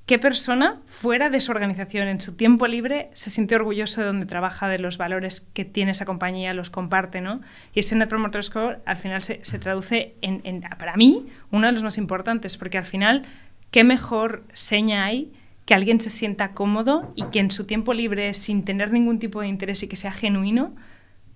qué 0.06 0.18
persona 0.18 0.80
fuera 0.86 1.30
de 1.30 1.40
su 1.40 1.50
organización 1.50 2.08
en 2.08 2.20
su 2.20 2.36
tiempo 2.36 2.66
libre 2.66 3.10
se 3.14 3.30
siente 3.30 3.54
orgulloso 3.54 4.00
de 4.00 4.06
donde 4.06 4.26
trabaja, 4.26 4.68
de 4.68 4.78
los 4.78 4.98
valores 4.98 5.40
que 5.40 5.64
tiene 5.64 5.92
esa 5.92 6.04
compañía, 6.04 6.52
los 6.52 6.70
comparte, 6.70 7.20
¿no? 7.20 7.40
Y 7.72 7.80
ese 7.80 7.96
Net 7.96 8.08
Promoter 8.08 8.44
Score 8.44 8.80
al 8.84 8.98
final 8.98 9.22
se, 9.22 9.38
traduce 9.58 10.14
en, 10.20 10.40
en, 10.44 10.60
para 10.78 10.96
mí, 10.96 11.26
uno 11.50 11.66
de 11.66 11.72
los 11.72 11.84
más 11.84 11.98
importantes, 11.98 12.56
porque 12.56 12.78
al 12.78 12.86
final, 12.86 13.24
¿qué 13.70 13.84
mejor 13.84 14.44
seña 14.52 15.04
hay? 15.04 15.32
Que 15.64 15.74
alguien 15.74 16.00
se 16.00 16.10
sienta 16.10 16.52
cómodo 16.52 17.12
y 17.16 17.24
que 17.24 17.40
en 17.40 17.50
su 17.50 17.64
tiempo 17.64 17.94
libre, 17.94 18.34
sin 18.34 18.64
tener 18.64 18.92
ningún 18.92 19.18
tipo 19.18 19.40
de 19.40 19.48
interés 19.48 19.82
y 19.82 19.88
que 19.88 19.96
sea 19.96 20.12
genuino, 20.12 20.74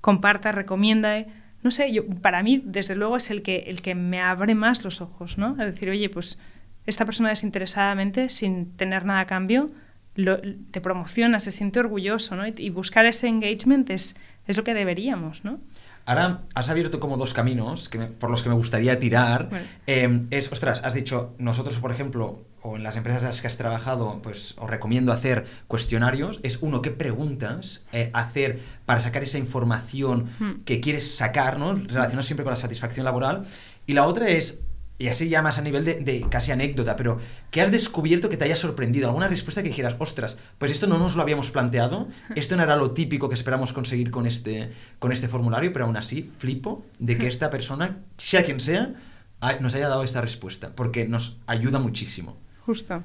comparta, 0.00 0.52
recomienda. 0.52 1.24
No 1.62 1.70
sé, 1.70 1.92
yo, 1.92 2.06
para 2.06 2.42
mí, 2.42 2.62
desde 2.64 2.94
luego, 2.94 3.16
es 3.16 3.30
el 3.30 3.42
que, 3.42 3.64
el 3.68 3.80
que 3.80 3.94
me 3.94 4.20
abre 4.20 4.54
más 4.54 4.84
los 4.84 5.00
ojos, 5.00 5.38
¿no? 5.38 5.52
Es 5.52 5.72
decir, 5.72 5.88
oye, 5.88 6.10
pues 6.10 6.38
esta 6.86 7.04
persona 7.04 7.30
desinteresadamente, 7.30 8.28
sin 8.28 8.76
tener 8.76 9.04
nada 9.04 9.20
a 9.20 9.26
cambio, 9.26 9.70
te 10.70 10.80
promociona, 10.80 11.38
se 11.40 11.52
siente 11.52 11.80
orgulloso, 11.80 12.34
¿no? 12.36 12.46
Y, 12.46 12.70
buscar 12.70 13.06
ese 13.06 13.28
engagement 13.28 13.88
es, 13.90 14.16
es 14.46 14.56
lo 14.56 14.64
que 14.64 14.74
deberíamos, 14.74 15.44
¿no? 15.44 15.60
Ahora 16.06 16.40
has 16.54 16.70
abierto 16.70 17.00
como 17.00 17.18
dos 17.18 17.34
caminos 17.34 17.88
que 17.88 17.98
por 17.98 18.30
los 18.30 18.42
que 18.42 18.48
me 18.48 18.54
gustaría 18.54 18.98
tirar. 18.98 19.50
Em, 19.86 20.26
es, 20.30 20.50
ostras, 20.50 20.80
has 20.82 20.94
dicho, 20.94 21.34
nosotros, 21.38 21.76
por 21.76 21.92
ejemplo, 21.92 22.46
o 22.62 22.76
en 22.76 22.82
las 22.82 22.96
empresas 22.96 23.22
en 23.22 23.28
las 23.28 23.40
que 23.40 23.46
has 23.46 23.56
trabajado, 23.56 24.20
pues 24.22 24.54
os 24.58 24.70
recomiendo 24.70 25.12
hacer 25.12 25.46
cuestionarios. 25.66 26.40
Es 26.42 26.58
uno, 26.60 26.82
¿qué 26.82 26.90
preguntas 26.90 27.84
eh, 27.92 28.10
hacer 28.14 28.60
para 28.86 29.00
sacar 29.00 29.22
esa 29.22 29.38
información 29.38 30.30
hmm. 30.38 30.64
que 30.64 30.80
quieres 30.80 31.14
sacar, 31.14 31.58
¿no? 31.58 31.74
Relacionado 31.74 32.22
siempre 32.22 32.44
con 32.44 32.52
la 32.52 32.56
satisfacción 32.56 33.04
laboral. 33.04 33.46
Y 33.86 33.94
la 33.94 34.04
otra 34.06 34.28
es, 34.28 34.60
y 34.98 35.08
así 35.08 35.28
ya 35.28 35.42
más 35.42 35.58
a 35.58 35.62
nivel 35.62 35.84
de, 35.84 36.26
casi 36.28 36.50
anécdota, 36.50 36.96
pero 36.96 37.20
¿qué 37.50 37.62
has 37.62 37.70
descubierto 37.70 38.28
que 38.28 38.36
te 38.36 38.44
haya 38.44 38.56
sorprendido? 38.56 39.06
¿Alguna 39.08 39.28
respuesta 39.28 39.62
que 39.62 39.68
dijeras, 39.68 39.94
ostras, 39.98 40.38
pues 40.58 40.72
esto 40.72 40.88
no 40.88 40.98
nos 40.98 41.14
lo 41.14 41.22
habíamos 41.22 41.52
planteado, 41.52 42.08
esto 42.34 42.56
no 42.56 42.64
era 42.64 42.76
lo 42.76 42.90
típico 42.90 43.28
que 43.28 43.36
esperamos 43.36 43.72
conseguir 43.72 44.10
con 44.10 44.26
este, 44.26 44.72
con 44.98 45.12
este 45.12 45.28
formulario, 45.28 45.72
pero 45.72 45.84
aún 45.84 45.96
así 45.96 46.30
flipo 46.38 46.84
de 46.98 47.16
que 47.16 47.28
esta 47.28 47.48
persona, 47.48 47.98
sea 48.16 48.44
quien 48.44 48.58
sea, 48.58 48.92
nos 49.60 49.74
haya 49.74 49.88
dado 49.88 50.02
esta 50.02 50.20
respuesta, 50.20 50.72
porque 50.74 51.06
nos 51.06 51.38
ayuda 51.46 51.78
muchísimo. 51.78 52.36
Justo. 52.68 53.02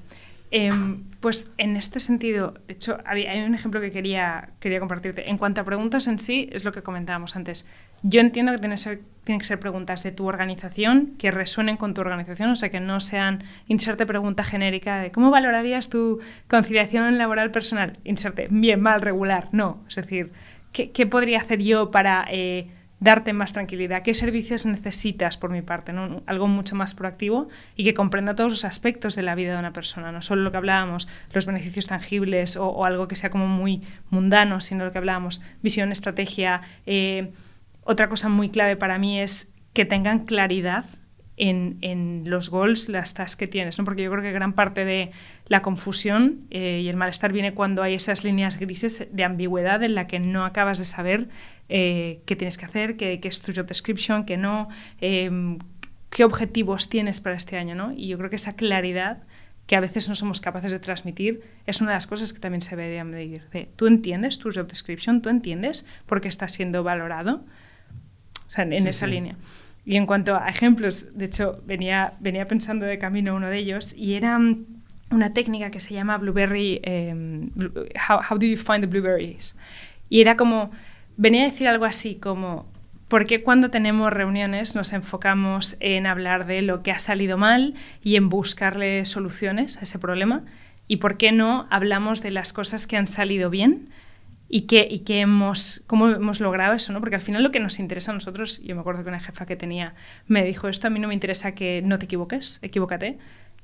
Em, 0.52 1.06
pues 1.22 1.54
en 1.58 1.78
este 1.78 2.02
sentido, 2.02 2.54
de 2.68 2.74
hecho, 2.74 2.98
hay 3.06 3.40
un 3.40 3.56
ejemplo 3.56 3.80
que 3.80 3.94
quería, 3.94 4.50
quería 4.60 4.82
compartirte. 4.82 5.30
En 5.30 5.38
cuanto 5.38 5.62
a 5.62 5.64
preguntas 5.64 6.06
en 6.10 6.20
sí, 6.20 6.50
es 6.52 6.66
lo 6.66 6.74
que 6.74 6.84
comentábamos 6.84 7.38
antes. 7.38 7.66
Yo 8.02 8.20
entiendo 8.20 8.52
que 8.52 8.58
tienen, 8.58 9.40
que 9.40 9.46
ser 9.46 9.60
preguntas 9.62 10.04
de 10.04 10.12
tu 10.12 10.28
organización, 10.28 11.14
que 11.18 11.32
resuenen 11.32 11.78
con 11.78 11.94
tu 11.94 12.02
organización, 12.02 12.50
o 12.52 12.58
sea, 12.58 12.72
que 12.72 12.82
no 12.82 13.00
sean 13.00 13.46
inserte 13.70 14.06
pregunta 14.06 14.44
genérica 14.44 15.00
de 15.00 15.14
¿cómo 15.14 15.32
valorarías 15.32 15.88
tu 15.88 16.20
conciliación 16.50 17.18
laboral 17.18 17.52
personal? 17.52 18.00
Inserte, 18.04 18.50
bien, 18.52 18.82
mal, 18.82 19.00
regular. 19.00 19.48
No, 19.54 19.82
es 19.88 19.96
decir, 19.96 20.34
¿qué, 20.74 20.92
qué 20.92 21.06
podría 21.08 21.38
hacer 21.38 21.64
yo 21.64 21.90
para... 21.90 22.26
Eh, 22.30 22.68
darte 23.04 23.34
más 23.34 23.52
tranquilidad, 23.52 24.02
qué 24.02 24.14
servicios 24.14 24.66
necesitas 24.66 25.38
por 25.38 25.50
mi 25.50 25.62
parte, 25.62 25.92
algo 26.26 26.48
mucho 26.48 26.76
más 26.76 26.94
proactivo 26.94 27.50
y 27.76 27.84
que 27.84 27.94
comprenda 27.94 28.34
todos 28.34 28.50
los 28.50 28.66
aspectos 28.66 29.18
de 29.18 29.24
la 29.24 29.36
vida 29.36 29.52
de 29.52 29.60
una 29.60 29.74
persona, 29.74 30.14
no 30.14 30.22
solo 30.22 30.44
lo 30.44 30.52
que 30.52 30.58
hablábamos, 30.58 31.10
los 31.34 31.46
beneficios 31.46 31.88
tangibles 31.88 32.56
o, 32.56 32.86
algo 32.86 33.10
que 33.10 33.18
sea 33.18 33.30
como 33.30 33.48
muy 33.48 33.82
mundano, 34.10 34.62
sino 34.62 34.86
lo 34.86 34.94
que 34.94 35.00
hablábamos, 35.00 35.42
visión, 35.62 35.92
estrategia. 35.92 36.62
Eh, 36.86 37.34
otra 37.84 38.08
cosa 38.08 38.30
muy 38.30 38.50
clave 38.50 38.78
para 38.78 38.98
mí 38.98 39.20
es 39.20 39.54
que 39.74 39.84
tengan 39.84 40.20
claridad 40.20 40.86
en, 41.38 42.24
los 42.26 42.50
goals, 42.50 42.90
las 42.90 43.14
tasks 43.14 43.36
que 43.36 43.48
tienes, 43.48 43.78
¿no? 43.78 43.86
porque 43.86 44.04
yo 44.04 44.12
creo 44.12 44.22
que 44.22 44.32
gran 44.32 44.54
parte 44.54 44.86
de 44.86 45.12
la 45.48 45.62
confusión 45.62 46.42
eh, 46.52 46.82
y 46.84 46.90
el 46.90 46.96
malestar 46.96 47.34
viene 47.34 47.54
cuando 47.54 47.82
hay 47.84 47.96
esas 47.96 48.24
líneas 48.24 48.60
grises 48.60 49.08
de 49.12 49.24
ambigüedad 49.24 49.82
en 49.84 49.96
la 49.96 50.08
que 50.08 50.20
no 50.20 50.46
acabas 50.46 50.80
de 50.80 50.86
saber 50.86 51.30
eh, 51.70 52.22
qué 52.26 52.36
tienes 52.36 52.58
que 52.58 52.66
hacer, 52.66 52.98
qué, 52.98 53.20
qué, 53.20 53.28
es 53.28 53.42
tu 53.42 53.52
job 53.54 53.66
description, 53.66 54.26
qué 54.26 54.38
no, 54.38 54.70
em, 55.02 55.58
qué 56.10 56.24
objetivos 56.24 56.90
tienes 56.90 57.20
para 57.20 57.36
este 57.36 57.58
año. 57.58 57.76
¿no? 57.76 57.92
Y 57.94 58.08
yo 58.08 58.18
creo 58.18 58.30
que 58.30 58.36
esa 58.36 58.56
claridad 58.56 59.24
que 59.66 59.76
a 59.76 59.80
veces 59.80 60.10
no 60.10 60.16
somos 60.16 60.42
capaces 60.42 60.72
de 60.72 60.80
transmitir 60.80 61.42
es 61.66 61.82
una 61.82 61.92
de 61.92 61.96
las 61.96 62.08
cosas 62.08 62.34
que 62.34 62.40
también 62.40 62.62
se 62.62 62.76
deberían 62.76 63.10
medir. 63.10 63.44
De, 63.52 63.70
¿Tú 63.76 63.88
entiendes 63.88 64.38
tu 64.38 64.52
job 64.52 64.68
description? 64.68 65.22
¿Tú 65.22 65.30
entiendes 65.30 65.86
por 66.06 66.22
qué 66.22 66.28
estás 66.28 66.52
siendo 66.52 66.84
valorado? 66.84 67.44
O 68.48 68.50
sea, 68.50 68.66
en, 68.66 68.74
esa 68.74 69.08
línea. 69.08 69.36
Y 69.86 69.98
en 69.98 70.06
cuanto 70.06 70.36
a 70.36 70.48
ejemplos, 70.48 71.08
de 71.18 71.26
hecho, 71.26 71.62
venía, 71.66 72.14
venía 72.20 72.48
pensando 72.48 72.86
de 72.86 72.98
camino 73.00 73.36
uno 73.36 73.50
de 73.50 73.58
ellos 73.58 73.94
y 73.98 74.14
era 74.14 74.40
mm, 74.40 74.66
una 75.12 75.34
técnica 75.34 75.72
que 75.72 75.80
se 75.80 75.94
llama 75.94 76.18
Blueberry, 76.18 76.80
em, 76.84 77.52
how, 78.10 78.20
how, 78.30 78.38
do 78.38 78.46
you 78.46 78.58
find 78.58 78.82
the 78.82 78.88
blueberries? 78.88 79.56
Y 80.10 80.22
era 80.22 80.38
como, 80.38 80.72
venía 81.18 81.42
a 81.42 81.46
decir 81.46 81.68
algo 81.68 81.86
así 81.86 82.16
como, 82.16 82.66
¿por 83.08 83.26
qué 83.26 83.44
cuando 83.44 83.70
tenemos 83.70 84.12
reuniones 84.12 84.76
nos 84.76 84.94
enfocamos 84.94 85.76
en 85.82 86.08
hablar 86.08 86.46
de 86.46 86.62
lo 86.62 86.82
que 86.82 86.92
ha 86.92 87.00
salido 87.00 87.38
mal 87.38 87.74
y 88.04 88.16
en 88.16 88.30
buscarle 88.30 89.06
soluciones 89.06 89.78
a 89.78 89.82
ese 89.82 90.00
problema? 90.00 90.44
¿Y 90.88 90.98
por 90.98 91.18
qué 91.18 91.32
no 91.32 91.68
hablamos 91.70 92.22
de 92.22 92.32
las 92.32 92.54
cosas 92.54 92.88
que 92.88 92.98
han 92.98 93.08
salido 93.08 93.50
bien? 93.50 93.90
Y 94.56 94.68
que, 94.68 94.88
y 94.88 95.00
que 95.00 95.20
hemos, 95.22 95.82
cómo 95.88 96.10
hemos 96.10 96.40
logrado 96.40 96.76
eso, 96.76 96.94
¿no? 96.94 97.00
Porque 97.00 97.16
al 97.16 97.24
final 97.24 97.42
lo 97.42 97.52
que 97.52 97.60
nos 97.60 97.80
interesa 97.80 98.12
a 98.12 98.14
nosotros, 98.14 98.62
yo 98.62 98.76
me 98.76 98.82
acuerdo 98.82 99.02
que 99.02 99.10
una 99.10 99.20
jefa 99.20 99.48
que 99.48 99.56
tenía 99.56 99.96
me 100.28 100.44
dijo, 100.44 100.68
esto 100.68 100.86
a 100.86 100.90
mí 100.92 101.00
no 101.00 101.08
me 101.08 101.16
interesa 101.16 101.56
que 101.56 101.82
no 101.84 101.98
te 101.98 102.06
equivoques, 102.06 102.60
equivócate, 102.62 103.18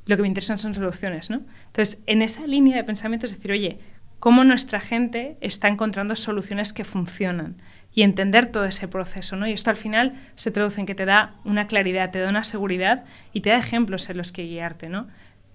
lo 0.08 0.16
que 0.16 0.24
me 0.24 0.28
interesan 0.28 0.58
son 0.58 0.74
soluciones, 0.74 1.30
¿no? 1.30 1.44
Entonces, 1.68 2.02
en 2.08 2.24
esa 2.24 2.48
línea 2.48 2.76
de 2.76 2.84
pensamiento 2.84 3.28
es 3.28 3.36
decir, 3.36 3.52
oye, 3.52 3.78
cómo 4.18 4.44
nuestra 4.44 4.80
gente 4.80 5.38
está 5.42 5.68
encontrando 5.68 6.16
soluciones 6.16 6.74
que 6.74 6.84
funcionan. 6.84 7.62
y 7.94 8.02
entender 8.02 8.48
todo 8.48 8.66
ese 8.66 8.88
proceso, 8.88 9.36
¿no? 9.36 9.48
Y 9.48 9.52
esto 9.52 9.70
al 9.70 9.78
final 9.78 10.14
se 10.34 10.50
traduce 10.50 10.80
en 10.80 10.88
que 10.88 10.96
te 10.96 11.06
da 11.06 11.36
una 11.44 11.68
claridad, 11.68 12.10
te 12.10 12.20
da 12.20 12.30
una 12.30 12.44
seguridad 12.44 13.04
y 13.32 13.42
te 13.42 13.52
da 13.52 13.58
ejemplos 13.58 14.10
en 14.10 14.18
los 14.18 14.32
que 14.32 14.44
guiarte, 14.44 14.90
¿no? 14.90 15.08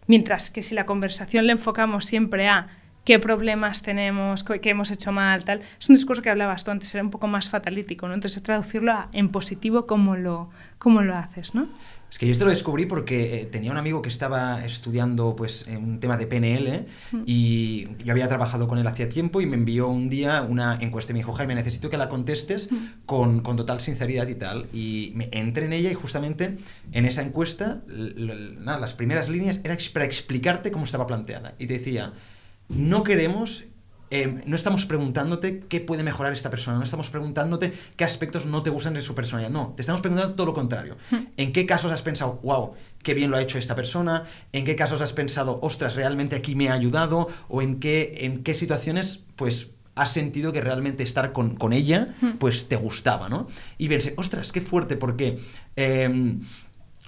Mientras 0.07 0.51
que 0.51 0.63
si 0.63 0.77
la 0.77 0.87
conversación 0.87 1.47
le 1.47 1.53
enfocamos 1.53 2.05
siempre 2.05 2.47
a 2.49 2.69
qué 3.05 3.19
problemas 3.19 3.83
tenemos, 3.83 4.45
qué 4.45 4.71
hemos 4.71 4.91
hecho 4.91 5.13
mal, 5.13 5.45
tal, 5.45 5.63
es 5.79 5.89
un 5.89 5.97
discurso 5.97 6.23
que 6.23 6.31
hablabas 6.31 6.65
tú 6.65 6.71
antes, 6.71 6.95
era 6.95 7.05
un 7.05 7.11
poco 7.11 7.27
más 7.27 7.49
fatalítico, 7.49 8.09
¿no? 8.09 8.15
Entonces 8.15 8.43
traducirlo 8.43 8.93
a, 8.93 9.09
en 9.13 9.29
positivo 9.29 9.87
cómo 9.87 10.17
lo, 10.17 10.51
cómo 10.79 11.03
lo 11.03 11.15
haces, 11.17 11.55
¿no? 11.55 11.69
Es 12.15 12.19
que 12.21 12.27
yo 12.27 12.33
esto 12.33 12.45
lo 12.45 12.53
descubrí 12.53 12.87
porque 12.87 13.41
eh, 13.41 13.47
tenía 13.47 13.73
un 13.73 13.77
amigo 13.77 14.01
que 14.01 14.09
estaba 14.09 14.65
estudiando 14.65 15.35
pues 15.35 15.67
un 15.67 15.99
tema 15.99 16.17
de 16.17 16.29
PNL 16.29 16.87
mm. 17.11 17.23
y 17.27 17.89
yo 18.05 18.13
había 18.13 18.29
trabajado 18.29 18.69
con 18.69 18.79
él 18.79 18.87
hacía 18.87 19.09
tiempo 19.09 19.41
y 19.41 19.47
me 19.47 19.57
envió 19.57 19.89
un 19.89 20.09
día 20.09 20.43
una 20.49 20.79
encuesta 20.81 21.11
y 21.11 21.15
me 21.15 21.19
dijo, 21.19 21.33
Jaime, 21.33 21.57
necesito 21.57 21.91
que 21.91 21.97
la 21.97 22.09
contestes 22.09 22.69
con, 23.05 23.41
con, 23.41 23.57
total 23.57 23.81
sinceridad 23.81 24.29
y 24.29 24.37
tal. 24.37 24.69
Y 24.73 25.11
me 25.17 25.29
entré 25.33 25.67
en 25.67 25.73
ella 25.73 25.91
y 25.91 25.95
justamente 25.95 26.57
en 26.93 27.05
esa 27.05 27.23
encuesta, 27.23 27.83
nada, 28.61 28.79
las 28.79 28.95
primeras 28.95 29.29
líneas 29.29 29.59
era 29.65 29.77
para 29.93 30.05
explicarte 30.05 30.71
cómo 30.71 30.85
estaba 30.85 31.09
planteada. 31.09 31.57
Y 31.59 31.67
te 31.67 31.79
decía, 31.79 32.13
no 32.69 33.03
queremos 33.05 33.65
Em, 34.15 34.43
no 34.47 34.55
estamos 34.55 34.87
preguntándote 34.87 35.65
qué 35.69 35.81
puede 35.81 36.05
mejorar 36.05 36.33
esta 36.33 36.49
persona, 36.49 36.77
no 36.77 36.85
estamos 36.85 37.11
preguntándote 37.11 37.73
qué 37.97 38.05
aspectos 38.05 38.47
no 38.47 38.63
te 38.63 38.71
gustan 38.71 38.95
de 38.95 39.01
su 39.01 39.13
personalidad, 39.13 39.51
no, 39.51 39.73
te 39.75 39.83
estamos 39.83 40.03
preguntando 40.03 40.37
todo 40.37 40.47
lo 40.47 40.55
contrario. 40.55 40.97
Hmm. 41.11 41.25
¿En 41.37 41.53
qué 41.53 41.67
casos 41.67 41.91
has 41.91 42.03
pensado, 42.03 42.39
wow, 42.45 42.75
qué 43.03 43.13
bien 43.13 43.33
lo 43.33 43.37
ha 43.37 43.43
hecho 43.43 43.59
esta 43.59 43.75
persona? 43.75 44.23
¿En 44.53 44.65
qué 44.65 44.77
casos 44.77 45.01
has 45.01 45.13
pensado, 45.13 45.59
ostras, 45.63 45.97
realmente 45.97 46.37
aquí 46.37 46.55
me 46.55 46.69
ha 46.69 46.75
ayudado? 46.75 47.29
¿O 47.49 47.61
en 47.61 47.81
qué, 47.81 48.19
en 48.21 48.45
qué 48.45 48.55
situaciones, 48.55 49.25
pues, 49.35 49.71
has 49.97 50.13
sentido 50.13 50.53
que 50.53 50.61
realmente 50.61 51.03
estar 51.03 51.33
con, 51.33 51.73
ella, 51.73 52.15
hmm. 52.21 52.33
pues, 52.39 52.69
te 52.69 52.77
gustaba, 52.77 53.29
¿no? 53.29 53.49
Y 53.79 53.89
verse, 53.89 54.15
ostras, 54.17 54.53
qué 54.53 54.61
fuerte, 54.61 54.97
porque... 54.97 55.41
Em, 55.75 56.41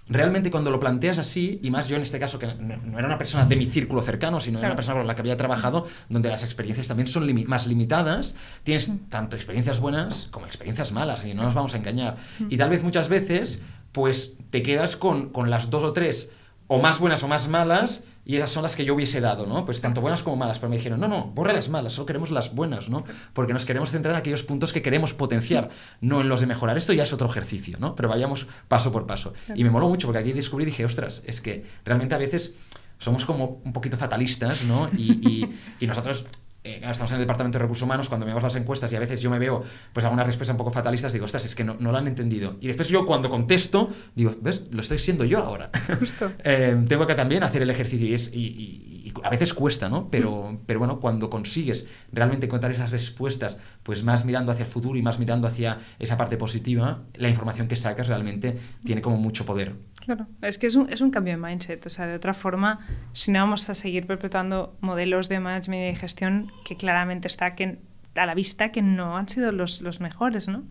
realmente 0.08 0.50
cuando 0.50 0.70
lo 0.70 0.78
planteas 0.78 1.18
así, 1.18 1.60
y 1.62 1.70
más 1.70 1.88
yo 1.88 1.96
en 1.96 2.02
este 2.02 2.18
caso, 2.18 2.38
que 2.38 2.46
no, 2.46 2.98
era 2.98 3.06
una 3.06 3.18
persona 3.18 3.44
de 3.44 3.56
mi 3.56 3.66
círculo 3.66 4.00
cercano, 4.02 4.40
sino 4.40 4.58
era 4.58 4.68
una 4.68 4.76
persona 4.76 4.98
con 4.98 5.06
la 5.06 5.14
que 5.14 5.20
había 5.20 5.36
trabajado, 5.36 5.86
donde 6.08 6.28
las 6.28 6.44
experiencias 6.44 6.88
también 6.88 7.06
son 7.06 7.26
más 7.46 7.66
limitadas, 7.66 8.34
tienes 8.62 8.90
tanto 9.08 9.36
experiencias 9.36 9.80
buenas 9.80 10.28
como 10.30 10.46
experiencias 10.46 10.92
malas, 10.92 11.24
y 11.24 11.34
no 11.34 11.42
nos 11.42 11.54
vamos 11.54 11.74
a 11.74 11.78
engañar. 11.78 12.14
Y 12.48 12.56
tal 12.56 12.70
vez 12.70 12.82
muchas 12.82 13.08
veces, 13.08 13.60
pues 13.92 14.34
te 14.50 14.62
quedas 14.62 14.96
con, 14.96 15.30
con 15.30 15.50
las 15.50 15.70
dos 15.70 15.82
o 15.82 15.92
tres, 15.92 16.30
o 16.68 16.80
más 16.80 16.98
buenas 16.98 17.22
o 17.22 17.28
más 17.28 17.48
malas, 17.48 18.04
y 18.26 18.34
esas 18.36 18.50
son 18.50 18.64
las 18.64 18.74
que 18.74 18.84
yo 18.84 18.94
hubiese 18.94 19.20
dado, 19.20 19.46
¿no? 19.46 19.64
Pues 19.64 19.80
tanto 19.80 20.00
buenas 20.00 20.24
como 20.24 20.34
malas, 20.34 20.58
pero 20.58 20.68
me 20.68 20.76
dijeron, 20.76 20.98
no, 20.98 21.06
no, 21.06 21.26
borra 21.26 21.52
las 21.52 21.68
malas, 21.68 21.92
solo 21.92 22.06
queremos 22.06 22.32
las 22.32 22.56
buenas, 22.56 22.88
¿no? 22.88 23.04
Porque 23.32 23.52
nos 23.52 23.64
queremos 23.64 23.92
centrar 23.92 24.16
en 24.16 24.18
aquellos 24.18 24.42
puntos 24.42 24.72
que 24.72 24.82
queremos 24.82 25.14
potenciar, 25.14 25.70
no 26.00 26.20
en 26.20 26.28
los 26.28 26.40
de 26.40 26.48
mejorar. 26.48 26.76
Esto 26.76 26.92
ya 26.92 27.04
es 27.04 27.12
otro 27.12 27.30
ejercicio, 27.30 27.78
¿no? 27.78 27.94
Pero 27.94 28.08
vayamos 28.08 28.48
paso 28.66 28.90
por 28.90 29.06
paso. 29.06 29.32
Y 29.54 29.62
me 29.62 29.70
moló 29.70 29.88
mucho 29.88 30.08
porque 30.08 30.18
aquí 30.18 30.32
descubrí 30.32 30.64
y 30.64 30.66
dije, 30.66 30.84
ostras, 30.84 31.22
es 31.24 31.40
que 31.40 31.64
realmente 31.84 32.16
a 32.16 32.18
veces 32.18 32.56
somos 32.98 33.24
como 33.24 33.60
un 33.64 33.72
poquito 33.72 33.96
fatalistas, 33.96 34.64
¿no? 34.64 34.90
y, 34.96 35.48
y 35.78 35.86
nosotros 35.86 36.26
eh, 36.66 36.80
estamos 36.82 37.12
en 37.12 37.16
el 37.16 37.22
departamento 37.22 37.58
de 37.58 37.62
recursos 37.62 37.82
humanos, 37.82 38.08
cuando 38.08 38.26
vemos 38.26 38.42
las 38.42 38.56
encuestas 38.56 38.92
y 38.92 38.96
a 38.96 39.00
veces 39.00 39.20
yo 39.20 39.30
me 39.30 39.38
veo 39.38 39.62
pues 39.92 40.04
algunas 40.04 40.26
respuestas 40.26 40.54
un 40.54 40.58
poco 40.58 40.72
fatalistas, 40.72 41.12
digo, 41.12 41.24
ostras, 41.24 41.44
es 41.44 41.54
que 41.54 41.62
no, 41.62 41.76
no 41.78 41.92
lo 41.92 41.98
han 41.98 42.08
entendido. 42.08 42.56
Y 42.60 42.66
después 42.66 42.88
yo 42.88 43.06
cuando 43.06 43.30
contesto, 43.30 43.90
digo, 44.14 44.34
¿ves? 44.40 44.66
Lo 44.70 44.80
estoy 44.80 44.98
siendo 44.98 45.24
yo 45.24 45.38
ahora. 45.38 45.70
Justo. 45.98 46.32
Eh, 46.48 46.76
tengo 46.88 47.06
que 47.06 47.14
también 47.14 47.42
hacer 47.42 47.62
el 47.62 47.70
ejercicio 47.70 48.06
y, 48.06 48.14
es, 48.14 48.30
y, 48.32 49.05
a 49.22 49.30
veces 49.30 49.54
cuesta, 49.54 49.88
¿no? 49.88 50.10
Pero, 50.10 50.52
mm. 50.52 50.58
pero 50.66 50.78
bueno, 50.78 51.00
cuando 51.00 51.30
consigues 51.30 51.86
realmente 52.12 52.48
contar 52.48 52.70
esas 52.70 52.90
respuestas, 52.90 53.60
pues 53.82 54.02
más 54.02 54.24
mirando 54.24 54.52
hacia 54.52 54.64
el 54.64 54.70
futuro 54.70 54.98
y 54.98 55.02
más 55.02 55.18
mirando 55.18 55.48
hacia 55.48 55.78
esa 55.98 56.16
parte 56.16 56.36
positiva, 56.36 57.02
la 57.14 57.28
información 57.28 57.68
que 57.68 57.76
sacas 57.76 58.08
realmente 58.08 58.56
tiene 58.84 59.02
como 59.02 59.16
mucho 59.16 59.46
poder. 59.46 59.74
Claro, 60.04 60.26
es 60.42 60.58
que 60.58 60.66
es 60.66 60.74
un, 60.74 60.92
es 60.92 61.00
un 61.00 61.10
cambio 61.10 61.34
de 61.34 61.42
mindset. 61.42 61.84
O 61.86 61.90
sea, 61.90 62.06
de 62.06 62.14
otra 62.14 62.34
forma, 62.34 62.80
si 63.12 63.32
no 63.32 63.40
vamos 63.40 63.68
a 63.68 63.74
seguir 63.74 64.06
perpetuando 64.06 64.76
modelos 64.80 65.28
de 65.28 65.40
management 65.40 65.82
y 65.82 65.86
de 65.86 65.94
gestión 65.94 66.52
que 66.64 66.76
claramente 66.76 67.28
está 67.28 67.54
que, 67.54 67.78
a 68.14 68.26
la 68.26 68.34
vista 68.34 68.70
que 68.70 68.82
no 68.82 69.16
han 69.16 69.28
sido 69.28 69.52
los, 69.52 69.82
los 69.82 70.00
mejores, 70.00 70.48
¿no? 70.48 70.64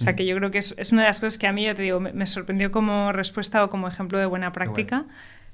O 0.00 0.04
sea, 0.04 0.14
que 0.14 0.26
yo 0.26 0.36
creo 0.36 0.50
que 0.50 0.58
es, 0.58 0.74
es, 0.76 0.92
una 0.92 1.02
de 1.02 1.08
las 1.08 1.18
cosas 1.18 1.38
que 1.38 1.46
a 1.46 1.52
mí, 1.52 1.64
ya 1.64 1.74
te 1.74 1.80
digo, 1.80 1.98
me, 1.98 2.26
sorprendió 2.26 2.70
como 2.70 3.10
respuesta 3.10 3.64
o 3.64 3.70
como 3.70 3.88
ejemplo 3.88 4.18
de 4.18 4.26
buena 4.26 4.52
práctica 4.52 5.06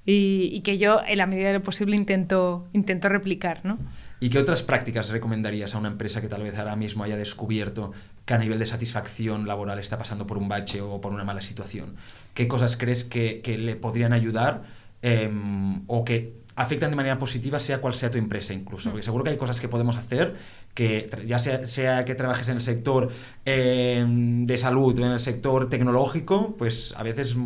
y, 0.07 0.51
y, 0.53 0.61
que 0.61 0.79
yo, 0.79 1.01
en 1.07 1.19
la 1.19 1.27
medida 1.27 1.49
de 1.49 1.55
lo 1.55 1.63
posible, 1.63 1.97
intento, 1.97 2.69
intento 2.73 3.09
replicar, 3.09 3.65
¿no? 3.65 3.79
¿Y 4.21 4.31
qué 4.31 4.39
otras 4.39 4.63
prácticas 4.63 5.11
recomendarías 5.11 5.75
a 5.75 5.79
una 5.79 5.89
empresa 5.89 6.23
que 6.23 6.29
tal 6.29 6.43
vez 6.43 6.57
ahora 6.59 6.77
mismo 6.77 7.05
haya 7.05 7.17
descubierto 7.17 7.93
que 8.25 8.33
a 8.33 8.39
nivel 8.39 8.59
de 8.59 8.65
satisfacción 8.65 9.47
laboral 9.47 9.79
está 9.79 9.99
pasando 9.99 10.27
por 10.27 10.39
un 10.39 10.49
bache 10.49 10.81
o 10.81 11.01
por 11.01 11.13
una 11.13 11.25
mala 11.25 11.43
situación? 11.43 11.97
¿Qué 12.33 12.49
cosas 12.49 12.77
crees 12.77 13.05
que, 13.05 13.43
le 13.59 13.77
podrían 13.77 14.15
ayudar 14.15 14.63
em, 15.03 15.83
o 15.89 16.05
que 16.05 16.33
afectan 16.57 16.91
de 16.91 16.97
manera 16.97 17.19
positiva 17.19 17.61
sea 17.61 17.83
cual 17.83 17.95
sea 17.95 18.11
tu 18.11 18.17
empresa 18.17 18.55
incluso? 18.55 18.91
Porque 18.91 19.03
seguro 19.03 19.25
que 19.25 19.31
hay 19.31 19.37
cosas 19.37 19.61
que 19.61 19.69
podemos 19.69 19.97
hacer 19.97 20.37
que 20.75 21.09
ya 21.25 21.39
sea, 21.39 22.05
que 22.05 22.15
trabajes 22.15 22.49
en 22.49 22.57
el 22.57 22.63
sector 22.63 23.13
em, 23.45 24.45
de 24.47 24.59
salud 24.59 24.99
o 24.99 25.07
en 25.07 25.13
el 25.13 25.21
sector 25.21 25.69
tecnológico, 25.69 26.57
pues 26.57 26.93
a 26.97 27.03
veces 27.03 27.37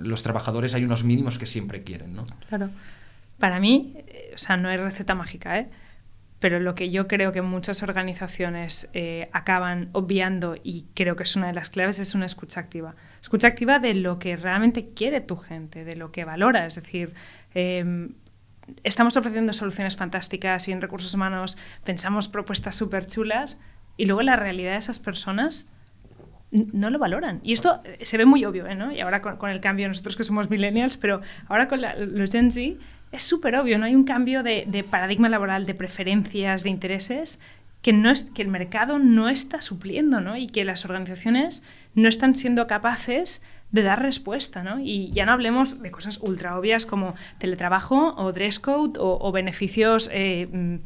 los 0.00 0.22
trabajadores 0.22 0.74
hay 0.74 0.84
unos 0.84 1.04
mínimos 1.04 1.38
que 1.38 1.46
siempre 1.46 1.84
quieren, 1.84 2.14
¿no? 2.14 2.24
Claro. 2.48 2.70
Para 3.38 3.60
mí, 3.60 3.94
eh, 4.08 4.32
o 4.34 4.38
sea, 4.38 4.56
no 4.56 4.68
hay 4.68 4.76
receta 4.76 5.14
mágica, 5.14 5.58
¿eh? 5.58 5.68
pero 6.44 6.60
lo 6.60 6.74
que 6.74 6.90
yo 6.90 7.08
creo 7.08 7.32
que 7.32 7.40
muchas 7.40 7.82
organizaciones 7.82 8.90
eh, 8.92 9.30
acaban 9.32 9.88
obviando 9.92 10.56
y 10.62 10.84
creo 10.94 11.16
que 11.16 11.22
es 11.22 11.36
una 11.36 11.46
de 11.46 11.54
las 11.54 11.70
claves 11.70 11.98
es 12.00 12.14
una 12.14 12.26
escucha 12.26 12.60
activa. 12.60 12.94
Escucha 13.22 13.48
activa 13.48 13.78
de 13.78 13.94
lo 13.94 14.18
que 14.18 14.36
realmente 14.36 14.90
quiere 14.94 15.22
tu 15.22 15.36
gente, 15.36 15.84
de 15.84 15.96
lo 15.96 16.12
que 16.12 16.26
valora. 16.26 16.66
Es 16.66 16.74
decir, 16.74 17.14
em, 17.54 18.10
estamos 18.82 19.16
ofreciendo 19.16 19.52
soluciones 19.52 19.96
fantásticas 19.96 20.68
y 20.68 20.72
en 20.72 20.80
recursos 20.80 21.14
humanos 21.14 21.58
pensamos 21.84 22.28
propuestas 22.28 22.76
súper 22.76 23.06
chulas 23.06 23.58
y 23.96 24.06
luego 24.06 24.22
la 24.22 24.36
realidad 24.36 24.72
de 24.72 24.78
esas 24.78 24.98
personas 24.98 25.68
no 26.50 26.90
lo 26.90 26.98
valoran. 26.98 27.40
Y 27.42 27.52
esto 27.52 27.80
eh, 27.84 27.98
se 28.02 28.16
ve 28.16 28.26
muy 28.26 28.44
obvio, 28.44 28.66
¿eh? 28.66 28.74
¿no? 28.74 28.92
Y 28.92 29.00
ahora 29.00 29.20
con, 29.20 29.50
el 29.50 29.60
cambio, 29.60 29.88
nosotros 29.88 30.16
que 30.16 30.24
somos 30.24 30.50
millennials, 30.50 30.96
pero 30.96 31.20
ahora 31.48 31.68
con 31.68 31.80
los 31.80 32.30
Gen 32.30 32.52
Z 32.52 32.78
es 33.10 33.22
súper 33.22 33.56
obvio, 33.56 33.78
¿no? 33.78 33.86
Hay 33.86 33.94
un 33.94 34.04
cambio 34.04 34.42
de, 34.42 34.86
paradigma 34.88 35.28
laboral, 35.28 35.66
de 35.66 35.74
preferencias, 35.74 36.62
de 36.62 36.70
intereses, 36.70 37.40
que, 37.84 37.92
no 37.92 38.10
es, 38.10 38.24
que 38.24 38.40
el 38.40 38.48
mercado 38.48 38.98
no 38.98 39.28
está 39.28 39.60
supliendo, 39.60 40.22
¿no? 40.22 40.38
Y 40.38 40.46
que 40.46 40.64
las 40.64 40.86
organizaciones 40.86 41.62
no 41.94 42.08
están 42.08 42.34
siendo 42.34 42.66
capaces 42.66 43.42
de 43.72 43.82
dar 43.82 44.00
respuesta, 44.00 44.62
¿no? 44.62 44.80
Y 44.80 45.10
ya 45.12 45.26
no 45.26 45.32
hablemos 45.32 45.82
de 45.82 45.90
cosas 45.90 46.18
ultra 46.22 46.58
obvias 46.58 46.86
como 46.86 47.14
teletrabajo 47.36 48.14
o 48.16 48.32
dress 48.32 48.58
code 48.58 48.98
o, 48.98 49.30
beneficios 49.32 50.08
eh, 50.14 50.48
mm, 50.50 50.76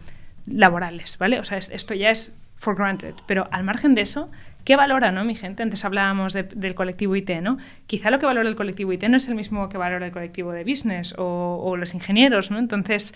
laborales, 0.48 1.18
¿vale? 1.18 1.38
O 1.38 1.44
sea, 1.44 1.58
esto 1.58 1.94
ya 1.94 2.11
es 2.11 2.37
for 2.56 2.74
granted. 2.74 3.14
Pero 3.28 3.46
al 3.52 3.62
margen 3.62 3.94
de 3.94 4.00
eso, 4.00 4.28
¿Qué 4.68 4.76
valora, 4.76 5.12
no, 5.12 5.24
mi 5.24 5.34
gente? 5.34 5.62
Antes 5.62 5.87
hablábamos 5.87 6.34
del 6.34 6.74
colectivo 6.74 7.16
IT, 7.16 7.30
¿no? 7.40 7.56
Quizá 7.87 8.11
lo 8.11 8.18
que 8.18 8.26
valora 8.26 8.46
el 8.46 8.54
colectivo 8.54 8.92
IT 8.92 9.04
no 9.08 9.16
es 9.16 9.26
el 9.26 9.34
mismo 9.34 9.70
que 9.70 9.78
valora 9.78 10.04
el 10.04 10.12
colectivo 10.12 10.52
de 10.52 10.62
business 10.62 11.14
o, 11.16 11.74
los 11.78 11.94
ingenieros, 11.94 12.50
¿no? 12.50 12.58
Entonces, 12.58 13.14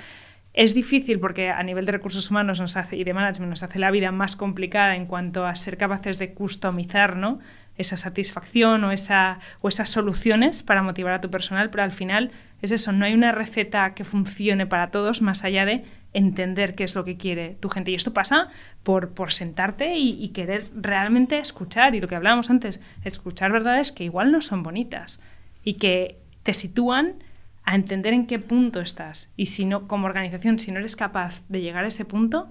es 0.54 0.74
difícil 0.74 1.18
porque 1.18 1.50
a 1.50 1.62
nivel 1.62 1.86
de 1.86 1.92
recursos 1.92 2.30
humanos 2.30 2.60
nos 2.60 2.76
hace, 2.76 2.96
y 2.96 3.04
de 3.04 3.14
management 3.14 3.50
nos 3.50 3.62
hace 3.62 3.78
la 3.78 3.90
vida 3.90 4.12
más 4.12 4.36
complicada 4.36 4.96
en 4.96 5.06
cuanto 5.06 5.46
a 5.46 5.54
ser 5.54 5.76
capaces 5.76 6.18
de 6.18 6.34
customizar, 6.34 7.16
¿no? 7.16 7.40
esa 7.76 7.96
satisfacción 7.96 8.84
o, 8.84 8.92
esa, 8.92 9.38
o 9.60 9.68
esas 9.68 9.90
soluciones 9.90 10.62
para 10.62 10.82
motivar 10.82 11.14
a 11.14 11.20
tu 11.20 11.30
personal, 11.30 11.70
pero 11.70 11.82
al 11.82 11.92
final 11.92 12.30
es 12.60 12.70
eso, 12.70 12.92
no 12.92 13.04
hay 13.04 13.14
una 13.14 13.32
receta 13.32 13.94
que 13.94 14.04
funcione 14.04 14.66
para 14.66 14.88
todos 14.88 15.22
más 15.22 15.44
allá 15.44 15.64
de 15.64 15.84
entender 16.12 16.74
qué 16.74 16.84
es 16.84 16.94
lo 16.94 17.04
que 17.04 17.16
quiere 17.16 17.56
tu 17.60 17.68
gente. 17.70 17.90
Y 17.90 17.94
esto 17.94 18.12
pasa 18.12 18.48
por, 18.82 19.10
por 19.10 19.32
sentarte 19.32 19.96
y, 19.96 20.28
querer 20.28 20.64
realmente 20.74 21.38
escuchar. 21.38 21.94
Y 21.94 22.00
lo 22.00 22.08
que 22.08 22.14
hablábamos 22.14 22.50
antes, 22.50 22.80
escuchar 23.04 23.50
verdades 23.50 23.92
que 23.92 24.04
igual 24.04 24.30
no 24.30 24.42
son 24.42 24.62
bonitas 24.62 25.20
y 25.64 25.74
que 25.74 26.18
te 26.42 26.52
sitúan 26.54 27.14
a 27.64 27.74
entender 27.74 28.12
en 28.12 28.26
qué 28.26 28.38
punto 28.38 28.80
estás. 28.80 29.30
Y 29.36 29.46
si 29.46 29.64
no, 29.64 29.86
como 29.88 30.06
organización, 30.06 30.58
si 30.58 30.72
no 30.72 30.78
eres 30.78 30.96
capaz 30.96 31.42
de 31.48 31.60
llegar 31.60 31.84
a 31.84 31.88
ese 31.88 32.04
punto, 32.04 32.48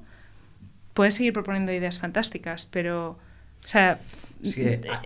puedes 0.93 1.15
seguir 1.15 1.33
proponiendo 1.33 1.71
ideas 1.71 1.99
fantásticas, 1.99 2.65
pero, 2.65 3.19
o 3.63 3.67
sea, 3.67 3.99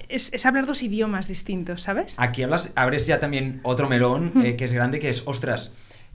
es, 0.07 0.45
hablar 0.45 0.65
dos 0.65 0.81
idiomas 0.83 1.27
distintos, 1.27 1.81
¿sabes? 1.81 2.15
Aquí 2.19 2.43
hablas, 2.43 2.71
abres 2.75 3.07
ya 3.07 3.19
también 3.19 3.59
otro 3.63 3.89
melón 3.89 4.31
eh, 4.43 4.55
que 4.55 4.65
es 4.65 4.73
grande, 4.73 4.99
que 4.99 5.09
es, 5.09 5.23
ostras, 5.25 5.71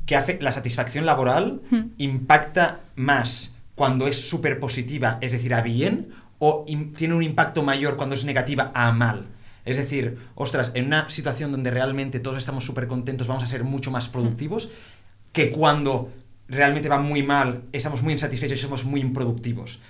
que 0.06 0.16
hace, 0.16 0.38
la 0.40 0.52
satisfacción 0.52 1.06
laboral 1.06 1.60
impacta 1.98 2.80
más 2.96 3.54
cuando 3.74 4.06
es 4.06 4.28
súper 4.28 4.58
positiva, 4.58 5.18
es 5.20 5.32
decir, 5.32 5.54
a 5.54 5.62
bien, 5.62 6.10
o 6.38 6.64
tiene 6.96 7.14
un 7.14 7.22
impacto 7.22 7.62
mayor 7.62 7.96
cuando 7.96 8.14
es 8.14 8.24
negativa 8.24 8.70
a 8.74 8.92
mal. 8.92 9.26
Es 9.64 9.76
decir, 9.76 10.18
ostras, 10.34 10.70
en 10.74 10.86
una 10.86 11.08
situación 11.10 11.52
donde 11.52 11.70
realmente 11.70 12.20
todos 12.20 12.38
estamos 12.38 12.64
súper 12.64 12.86
contentos, 12.86 13.28
vamos 13.28 13.42
a 13.42 13.46
ser 13.46 13.64
mucho 13.64 13.90
más 13.90 14.08
productivos 14.08 14.70
que 15.32 15.50
cuando 15.50 16.10
realmente 16.48 16.88
va 16.88 16.98
muy 16.98 17.22
mal, 17.22 17.62
estamos 17.72 18.02
muy 18.02 18.12
insatisfechos 18.12 18.58
y 18.58 18.62
somos 18.62 18.84
muy 18.84 19.00
improductivos. 19.00 19.80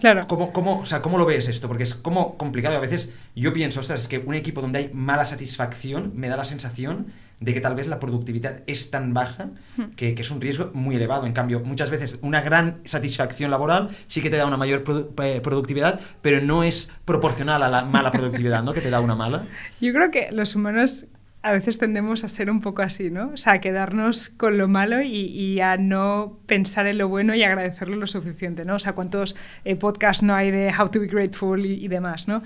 Claro. 0.00 0.26
¿Cómo, 0.26 0.52
cómo, 0.52 0.80
o 0.80 0.86
sea, 0.86 1.00
¿Cómo 1.00 1.18
lo 1.18 1.24
ves 1.24 1.48
esto? 1.48 1.66
Porque 1.66 1.84
es 1.84 1.94
como 1.94 2.36
complicado. 2.36 2.76
A 2.76 2.80
veces 2.80 3.12
yo 3.34 3.52
pienso, 3.52 3.80
ostras, 3.80 4.02
es 4.02 4.08
que 4.08 4.18
un 4.18 4.34
equipo 4.34 4.60
donde 4.60 4.78
hay 4.78 4.90
mala 4.92 5.24
satisfacción 5.24 6.12
me 6.14 6.28
da 6.28 6.36
la 6.36 6.44
sensación 6.44 7.12
de 7.40 7.54
que 7.54 7.60
tal 7.60 7.74
vez 7.76 7.86
la 7.86 8.00
productividad 8.00 8.62
es 8.66 8.90
tan 8.90 9.14
baja 9.14 9.50
que, 9.96 10.14
que 10.14 10.22
es 10.22 10.30
un 10.30 10.40
riesgo 10.40 10.70
muy 10.74 10.96
elevado. 10.96 11.26
En 11.26 11.32
cambio, 11.32 11.60
muchas 11.60 11.88
veces 11.90 12.18
una 12.22 12.40
gran 12.40 12.80
satisfacción 12.84 13.50
laboral 13.50 13.90
sí 14.08 14.20
que 14.20 14.28
te 14.30 14.36
da 14.36 14.46
una 14.46 14.56
mayor 14.56 14.82
produ- 14.84 15.10
eh, 15.24 15.40
productividad, 15.40 16.00
pero 16.20 16.40
no 16.40 16.64
es 16.64 16.90
proporcional 17.04 17.62
a 17.62 17.68
la 17.68 17.84
mala 17.84 18.10
productividad, 18.10 18.62
¿no? 18.64 18.72
Que 18.72 18.80
te 18.80 18.90
da 18.90 19.00
una 19.00 19.14
mala. 19.14 19.46
Yo 19.80 19.92
creo 19.92 20.10
que 20.10 20.28
los 20.32 20.56
humanos 20.56 21.06
a 21.42 21.52
veces 21.52 21.78
tendemos 21.78 22.24
a 22.24 22.28
ser 22.28 22.50
un 22.50 22.60
poco 22.60 22.82
así, 22.82 23.12
¿no? 23.12 23.30
O 23.32 23.36
sea, 23.36 23.52
a 23.54 23.60
quedarnos 23.60 24.28
con 24.30 24.58
lo 24.58 24.66
malo 24.66 25.00
y, 25.02 25.08
y 25.26 25.60
a 25.60 25.76
no 25.76 26.40
pensar 26.46 26.88
en 26.88 26.98
lo 26.98 27.06
bueno 27.06 27.36
y 27.36 27.44
agradecerlo 27.44 27.94
lo 27.94 28.08
suficiente, 28.08 28.64
¿no? 28.64 28.74
O 28.74 28.78
sea, 28.80 28.94
cuántos 28.94 29.36
eh, 29.64 29.76
podcasts 29.76 30.24
no 30.24 30.34
hay 30.34 30.50
de 30.50 30.74
How 30.76 30.88
to 30.88 30.98
be 30.98 31.06
grateful 31.06 31.64
y, 31.64 31.74
y 31.84 31.86
demás, 31.86 32.26
¿no? 32.26 32.42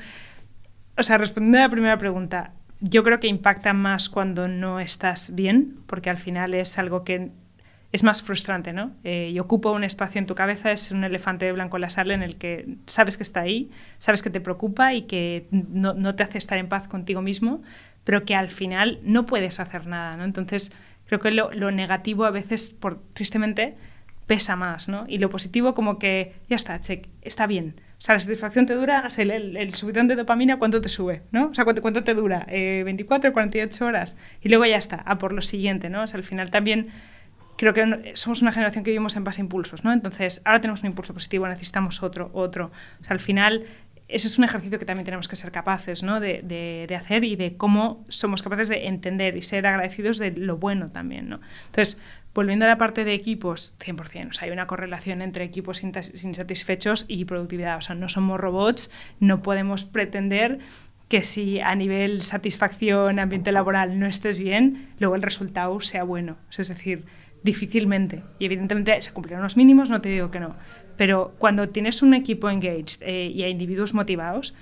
O 0.98 1.02
sea, 1.02 1.16
respondiendo 1.16 1.56
a 1.58 1.62
la 1.62 1.68
primera 1.70 1.96
pregunta, 1.96 2.52
yo 2.82 3.04
creo 3.04 3.20
que 3.20 3.28
impacta 3.28 3.72
más 3.72 4.08
cuando 4.08 4.48
no 4.48 4.80
estás 4.80 5.34
bien, 5.34 5.78
porque 5.86 6.10
al 6.10 6.18
final 6.18 6.52
es 6.52 6.78
algo 6.78 7.04
que 7.04 7.30
es 7.92 8.02
más 8.02 8.22
frustrante, 8.22 8.72
¿no? 8.72 8.90
Eh, 9.04 9.30
y 9.32 9.38
ocupa 9.38 9.70
un 9.70 9.84
espacio 9.84 10.18
en 10.18 10.26
tu 10.26 10.34
cabeza, 10.34 10.72
es 10.72 10.90
un 10.90 11.04
elefante 11.04 11.52
blanco 11.52 11.76
en 11.76 11.82
la 11.82 11.90
sala 11.90 12.14
en 12.14 12.22
el 12.22 12.36
que 12.36 12.76
sabes 12.86 13.16
que 13.16 13.22
está 13.22 13.40
ahí, 13.40 13.70
sabes 13.98 14.22
que 14.22 14.30
te 14.30 14.40
preocupa 14.40 14.94
y 14.94 15.02
que 15.02 15.46
no, 15.50 15.94
no 15.94 16.14
te 16.16 16.24
hace 16.24 16.38
estar 16.38 16.58
en 16.58 16.68
paz 16.68 16.88
contigo 16.88 17.22
mismo, 17.22 17.62
pero 18.02 18.24
que 18.24 18.34
al 18.34 18.50
final 18.50 18.98
no 19.04 19.26
puedes 19.26 19.60
hacer 19.60 19.86
nada, 19.86 20.16
¿no? 20.16 20.24
Entonces, 20.24 20.72
creo 21.06 21.20
que 21.20 21.30
lo, 21.30 21.52
lo 21.52 21.70
negativo 21.70 22.24
a 22.24 22.30
veces, 22.30 22.70
por, 22.70 23.00
tristemente, 23.12 23.76
pesa 24.26 24.56
más, 24.56 24.88
¿no? 24.88 25.04
Y 25.06 25.18
lo 25.18 25.30
positivo 25.30 25.74
como 25.74 26.00
que 26.00 26.34
ya 26.48 26.56
está, 26.56 26.80
check, 26.80 27.06
está 27.20 27.46
bien. 27.46 27.76
O 28.02 28.04
sea, 28.04 28.16
la 28.16 28.20
satisfacción 28.20 28.66
te 28.66 28.74
dura, 28.74 29.06
el, 29.16 29.74
subidón 29.76 30.08
de 30.08 30.16
dopamina, 30.16 30.58
¿cuánto 30.58 30.80
te 30.80 30.88
sube? 30.88 31.22
¿no? 31.30 31.50
O 31.50 31.54
sea, 31.54 31.62
¿cuánto, 31.62 31.82
cuánto 31.82 32.02
te 32.02 32.14
dura? 32.14 32.44
Eh, 32.48 32.82
¿24 32.84 33.30
48 33.30 33.86
horas? 33.86 34.16
Y 34.40 34.48
luego 34.48 34.66
ya 34.66 34.76
está, 34.76 34.96
a 34.96 35.18
por 35.18 35.32
lo 35.32 35.40
siguiente, 35.40 35.88
¿no? 35.88 36.02
O 36.02 36.06
sea, 36.08 36.18
al 36.18 36.24
final 36.24 36.50
también 36.50 36.88
creo 37.56 37.72
que 37.72 38.10
somos 38.16 38.42
una 38.42 38.50
generación 38.50 38.82
que 38.82 38.90
vivimos 38.90 39.14
en 39.14 39.22
base 39.22 39.40
a 39.40 39.44
impulsos, 39.44 39.84
¿no? 39.84 39.92
Entonces, 39.92 40.42
ahora 40.44 40.60
tenemos 40.60 40.80
un 40.80 40.86
impulso 40.88 41.14
positivo, 41.14 41.46
necesitamos 41.46 42.02
otro, 42.02 42.28
otro. 42.32 42.72
O 43.00 43.04
sea, 43.04 43.12
al 43.12 43.20
final, 43.20 43.66
ese 44.12 44.26
es 44.28 44.38
un 44.38 44.44
ejercicio 44.44 44.78
que 44.78 44.84
también 44.84 45.04
tenemos 45.04 45.28
que 45.28 45.36
ser 45.36 45.50
capaces, 45.52 46.02
¿no? 46.02 46.20
De, 46.20 46.42
de- 46.42 46.86
de 46.88 46.94
hacer 46.96 47.24
y 47.24 47.36
de 47.36 47.56
cómo 47.56 48.04
somos 48.08 48.42
capaces 48.42 48.68
de 48.68 48.86
entender 48.86 49.36
y 49.36 49.42
ser 49.42 49.66
agradecidos 49.66 50.18
de 50.18 50.30
lo 50.32 50.56
bueno 50.58 50.88
también, 50.88 51.28
¿no? 51.28 51.40
Entonces, 51.66 51.98
volviendo 52.34 52.64
a 52.64 52.68
la 52.68 52.78
parte 52.78 53.04
de 53.04 53.14
equipos, 53.14 53.74
100%, 53.78 54.30
o 54.30 54.32
sea, 54.32 54.46
hay 54.46 54.52
una 54.52 54.66
correlación 54.66 55.20
entre 55.22 55.44
equipos 55.44 55.82
insatisfechos 55.82 57.04
y 57.08 57.24
productividad, 57.24 57.76
o 57.78 57.80
sea, 57.80 57.94
no 57.94 58.08
somos 58.08 58.40
robots, 58.40 58.90
no 59.20 59.42
podemos 59.42 59.84
pretender 59.84 60.58
que 61.08 61.22
si 61.22 61.60
a 61.60 61.74
nivel 61.74 62.22
satisfacción, 62.22 63.18
ambiente 63.18 63.52
laboral 63.52 63.98
no 63.98 64.06
estés 64.06 64.38
bien, 64.38 64.88
luego 64.98 65.14
el 65.14 65.22
resultado 65.22 65.78
sea 65.80 66.04
bueno. 66.04 66.38
O 66.48 66.52
sea, 66.52 66.62
Es 66.62 66.68
decir, 66.68 67.04
difícilmente. 67.42 68.22
Y 68.38 68.46
evidentemente 68.46 69.00
se 69.02 69.12
cumplirán 69.12 69.42
los 69.42 69.56
mínimos, 69.58 69.90
no 69.90 70.00
te 70.00 70.08
digo 70.08 70.30
que 70.30 70.40
no. 70.40 70.54
Pero 71.02 71.34
cuando 71.36 71.68
tienes 71.68 72.00
un 72.00 72.14
equipo 72.14 72.48
engaged 72.48 73.02
eh, 73.02 73.26
y 73.26 73.42
a 73.42 73.48
individuos 73.48 73.92
motivados, 73.92 74.54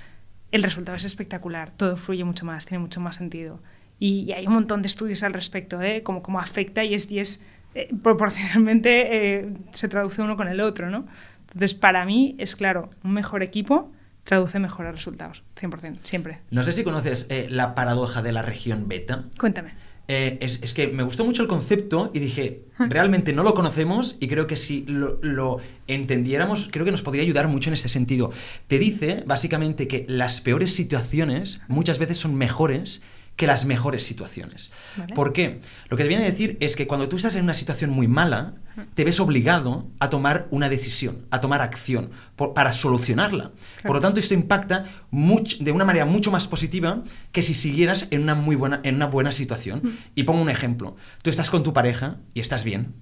el 0.53 0.63
resultado 0.63 0.97
es 0.97 1.05
espectacular. 1.05 1.71
Todo 1.77 1.99
fluye 1.99 2.25
mucho 2.25 2.47
más, 2.47 2.65
tiene 2.65 2.81
mucho 2.81 2.99
más 2.99 3.17
sentido. 3.17 3.61
Y, 3.99 4.21
y 4.21 4.33
hay 4.33 4.47
un 4.47 4.55
montón 4.55 4.81
de 4.81 4.87
estudios 4.87 5.23
al 5.23 5.35
respecto, 5.35 5.83
¿eh? 5.83 6.03
Cómo, 6.03 6.23
cómo 6.23 6.41
afecta 6.41 6.83
y 6.83 6.95
es, 6.95 7.11
y 7.11 7.19
es 7.19 7.43
eh, 7.75 7.91
proporcionalmente 8.03 9.41
eh, 9.41 9.53
se 9.73 9.89
traduce 9.89 10.23
uno 10.23 10.39
con 10.39 10.49
el 10.49 10.63
otro, 10.63 10.89
¿no? 10.89 11.07
Entonces, 11.41 11.75
para 11.75 12.07
mí 12.07 12.37
es 12.39 12.57
claro, 12.57 12.89
un 13.05 13.13
mejor 13.13 13.43
equipo 13.43 13.93
traduce 14.25 14.59
mejores 14.61 14.95
resultados, 14.95 15.43
100%, 15.61 15.99
siempre. 16.05 16.39
No 16.51 16.65
sé 16.65 16.73
si 16.73 16.85
conoces 16.85 17.27
eh, 17.29 17.49
la 17.51 17.75
paradoja 17.75 18.23
de 18.23 18.33
la 18.33 18.41
región 18.41 18.89
beta. 18.89 19.25
Cuéntame. 19.39 19.73
Eh, 20.13 20.39
es, 20.41 20.59
es 20.61 20.75
que 20.75 20.89
me 20.89 21.05
gustó 21.05 21.25
mucho 21.25 21.41
el 21.41 21.47
concepto 21.47 22.11
y 22.13 22.19
dije, 22.19 22.63
realmente 22.81 23.33
no 23.33 23.45
lo 23.45 23.55
conocemos 23.55 24.17
y 24.19 24.27
creo 24.27 24.49
que 24.49 24.57
si 24.57 24.85
lo, 24.89 25.21
lo 25.23 25.59
entendiéramos, 25.87 26.69
creo 26.73 26.85
que 26.85 26.91
nos 26.91 27.03
podría 27.03 27.23
ayudar 27.23 27.47
mucho 27.47 27.71
en 27.71 27.75
ese 27.75 27.89
sentido. 27.89 28.33
Te 28.67 28.81
dice, 28.81 29.23
básicamente, 29.25 29.87
que 29.87 30.07
las 30.09 30.41
peores 30.41 30.75
situaciones 30.75 31.61
muchas 31.69 32.01
veces 32.01 32.19
son 32.19 32.35
mejores 32.35 33.03
que 33.41 33.47
las 33.47 33.65
mejores 33.65 34.03
situaciones. 34.05 34.71
Vale. 34.99 35.15
¿Por 35.15 35.33
qué? 35.33 35.61
Lo 35.89 35.97
que 35.97 36.03
te 36.03 36.09
viene 36.11 36.25
a 36.25 36.31
decir 36.31 36.59
es 36.61 36.77
que 36.77 36.87
cuando 36.87 37.09
tú 37.09 37.17
estás 37.17 37.35
en 37.37 37.45
una 37.45 37.55
situación 37.55 37.89
muy 37.91 38.07
mala, 38.07 38.55
te 38.95 39.03
ves 39.03 39.19
obligado 39.19 39.89
a 39.99 40.11
tomar 40.11 40.47
una 40.51 40.69
decisión, 40.69 41.25
a 41.31 41.41
tomar 41.41 41.63
acción 41.63 42.11
por- 42.37 42.53
para 42.53 42.73
solucionarla. 42.75 43.53
Por 43.83 43.97
lo 43.97 44.01
tanto, 44.03 44.21
esto 44.21 44.35
impacta 44.35 44.85
much- 45.11 45.57
de 45.59 45.73
una 45.73 45.87
manera 45.87 46.05
mucho 46.05 46.31
más 46.31 46.47
positiva 46.47 47.03
que 47.33 47.43
si 47.43 47.55
siguieras 47.55 48.09
en 48.11 48.23
una 48.25 48.35
muy 48.35 48.57
buena, 48.57 48.81
en 48.85 48.97
una 48.97 49.07
buena 49.07 49.33
situación. 49.33 49.81
Y 50.15 50.25
pongo 50.25 50.43
un 50.43 50.51
ejemplo. 50.51 50.97
Tú 51.23 51.31
estás 51.31 51.49
con 51.51 51.63
tu 51.63 51.73
pareja 51.73 52.19
y 52.35 52.41
estás 52.41 52.63
bien, 52.65 52.95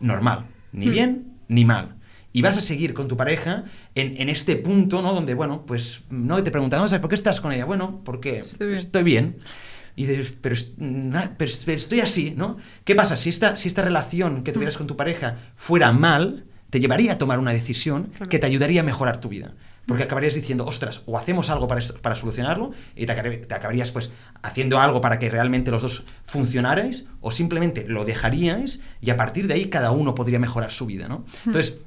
normal, 0.00 0.46
ni 0.72 0.86
Mm. 0.86 0.90
bien 0.90 1.32
ni 1.48 1.64
mal. 1.66 1.92
Y 2.32 2.42
vas 2.42 2.58
a 2.58 2.60
seguir 2.60 2.92
con 2.92 3.08
tu 3.08 3.16
pareja 3.16 3.64
en, 3.94 4.20
en 4.20 4.28
este 4.28 4.56
punto, 4.56 5.00
¿no? 5.00 5.14
Donde, 5.14 5.32
bueno, 5.32 5.64
pues, 5.64 6.02
no 6.10 6.42
te 6.42 6.50
preguntan, 6.50 6.80
"No, 6.80 6.86
¿sabes 6.88 7.00
¿por 7.00 7.08
qué 7.08 7.14
estás 7.14 7.40
con 7.40 7.50
ella? 7.50 7.64
Bueno, 7.64 8.02
porque 8.04 8.40
Estoy 8.40 8.66
bien. 8.66 8.78
estoy 8.78 9.02
bien. 9.04 9.36
Y 9.96 10.04
dices, 10.04 10.34
pero, 10.40 10.54
estoy 11.74 12.00
así, 12.00 12.34
¿no? 12.36 12.58
¿Qué 12.84 12.94
pasa? 12.94 13.16
Si 13.16 13.30
esta, 13.30 13.56
si 13.56 13.68
esta 13.68 13.80
relación 13.80 14.44
que 14.44 14.52
tuvieras 14.52 14.76
con 14.76 14.86
tu 14.86 14.94
pareja 14.94 15.38
fuera 15.54 15.90
mal, 15.90 16.44
te 16.68 16.80
llevaría 16.80 17.14
a 17.14 17.18
tomar 17.18 17.38
una 17.38 17.52
decisión 17.52 18.12
que 18.28 18.38
te 18.38 18.46
ayudaría 18.46 18.82
a 18.82 18.84
mejorar 18.84 19.20
tu 19.20 19.30
vida. 19.30 19.54
Porque 19.86 20.02
acabarías 20.02 20.34
diciendo, 20.34 20.66
ostras, 20.66 21.02
o 21.06 21.16
hacemos 21.16 21.48
algo 21.48 21.66
para, 21.68 21.80
para 22.02 22.14
solucionarlo 22.16 22.72
y 22.94 23.06
te, 23.06 23.14
te 23.14 23.54
acabarías 23.54 23.92
pues 23.92 24.12
haciendo 24.42 24.80
algo 24.80 25.00
para 25.00 25.18
que 25.18 25.30
realmente 25.30 25.70
los 25.70 25.80
dos 25.80 26.04
funcionarais 26.24 27.06
o 27.20 27.30
simplemente 27.30 27.86
lo 27.88 28.04
dejaríais 28.04 28.80
y 29.00 29.10
a 29.10 29.16
partir 29.16 29.46
de 29.46 29.54
ahí 29.54 29.70
cada 29.70 29.92
uno 29.92 30.14
podría 30.14 30.40
mejorar 30.40 30.72
su 30.72 30.86
vida, 30.86 31.08
¿no? 31.08 31.24
Entonces, 31.46 31.78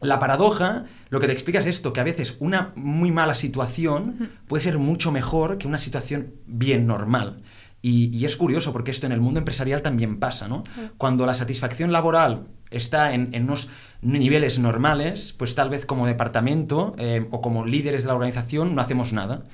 la 0.00 0.18
paradoja 0.18 0.84
lo 1.08 1.20
que 1.20 1.26
te 1.26 1.32
explica 1.32 1.58
es 1.58 1.66
esto, 1.66 1.92
que 1.92 2.00
a 2.00 2.04
veces 2.04 2.36
una 2.40 2.72
muy 2.76 3.10
mala 3.10 3.34
situación 3.34 4.30
puede 4.48 4.62
ser 4.62 4.78
mucho 4.78 5.12
mejor 5.12 5.58
que 5.58 5.66
una 5.66 5.78
situación 5.78 6.34
bien 6.46 6.86
normal. 6.86 7.42
Y, 7.82 8.16
y 8.16 8.24
es 8.24 8.36
curioso 8.36 8.72
porque 8.72 8.90
esto 8.90 9.06
en 9.06 9.12
el 9.12 9.20
mundo 9.20 9.38
empresarial 9.38 9.82
también 9.82 10.18
pasa, 10.18 10.48
¿no? 10.48 10.64
Cuando 10.98 11.24
la 11.26 11.34
satisfacción 11.34 11.92
laboral 11.92 12.48
está 12.70 13.14
en, 13.14 13.28
en 13.32 13.44
unos 13.44 13.68
niveles 14.02 14.58
normales, 14.58 15.34
pues 15.36 15.54
tal 15.54 15.70
vez 15.70 15.86
como 15.86 16.06
departamento 16.06 16.94
eh, 16.98 17.26
o 17.30 17.40
como 17.40 17.64
líderes 17.64 18.02
de 18.02 18.08
la 18.08 18.14
organización 18.14 18.74
no 18.74 18.80
hacemos 18.80 19.12
nada. 19.12 19.44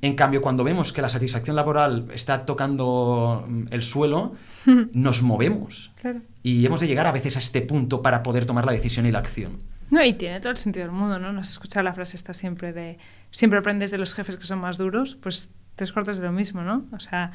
En 0.00 0.14
cambio, 0.14 0.42
cuando 0.42 0.64
vemos 0.64 0.92
que 0.92 1.02
la 1.02 1.08
satisfacción 1.08 1.56
laboral 1.56 2.06
está 2.14 2.46
tocando 2.46 3.44
mm, 3.46 3.64
el 3.70 3.82
suelo, 3.82 4.34
nos 4.92 5.22
movemos. 5.22 5.92
Claro. 6.00 6.20
Y 6.42 6.64
hemos 6.66 6.80
de 6.80 6.86
llegar 6.86 7.06
a 7.06 7.12
veces 7.12 7.36
a 7.36 7.38
este 7.38 7.60
punto 7.60 8.02
para 8.02 8.22
poder 8.22 8.46
tomar 8.46 8.64
la 8.64 8.72
decisión 8.72 9.06
y 9.06 9.10
la 9.10 9.18
acción. 9.20 9.62
No, 9.90 10.02
y 10.04 10.12
tiene 10.14 10.40
todo 10.40 10.52
el 10.52 10.58
sentido 10.58 10.86
del 10.86 10.94
mundo, 10.94 11.18
¿no? 11.18 11.32
Nos 11.32 11.48
has 11.48 11.52
escuchado 11.54 11.82
la 11.84 11.92
frase 11.92 12.16
esta 12.16 12.32
siempre 12.34 12.72
de 12.72 12.98
siempre 13.30 13.58
aprendes 13.58 13.90
de 13.90 13.98
los 13.98 14.14
jefes 14.14 14.36
que 14.36 14.44
son 14.44 14.60
más 14.60 14.78
duros, 14.78 15.16
pues 15.16 15.52
tres 15.76 15.92
cuartos 15.92 16.18
de 16.18 16.24
lo 16.24 16.32
mismo, 16.32 16.62
¿no? 16.62 16.86
O 16.92 17.00
sea, 17.00 17.32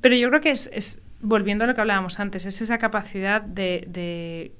pero 0.00 0.14
yo 0.16 0.28
creo 0.28 0.40
que 0.40 0.50
es, 0.50 0.70
es 0.72 1.02
volviendo 1.20 1.64
a 1.64 1.66
lo 1.66 1.74
que 1.74 1.80
hablábamos 1.80 2.20
antes, 2.20 2.46
es 2.46 2.60
esa 2.62 2.78
capacidad 2.78 3.40
de, 3.42 3.84
de 3.88 4.52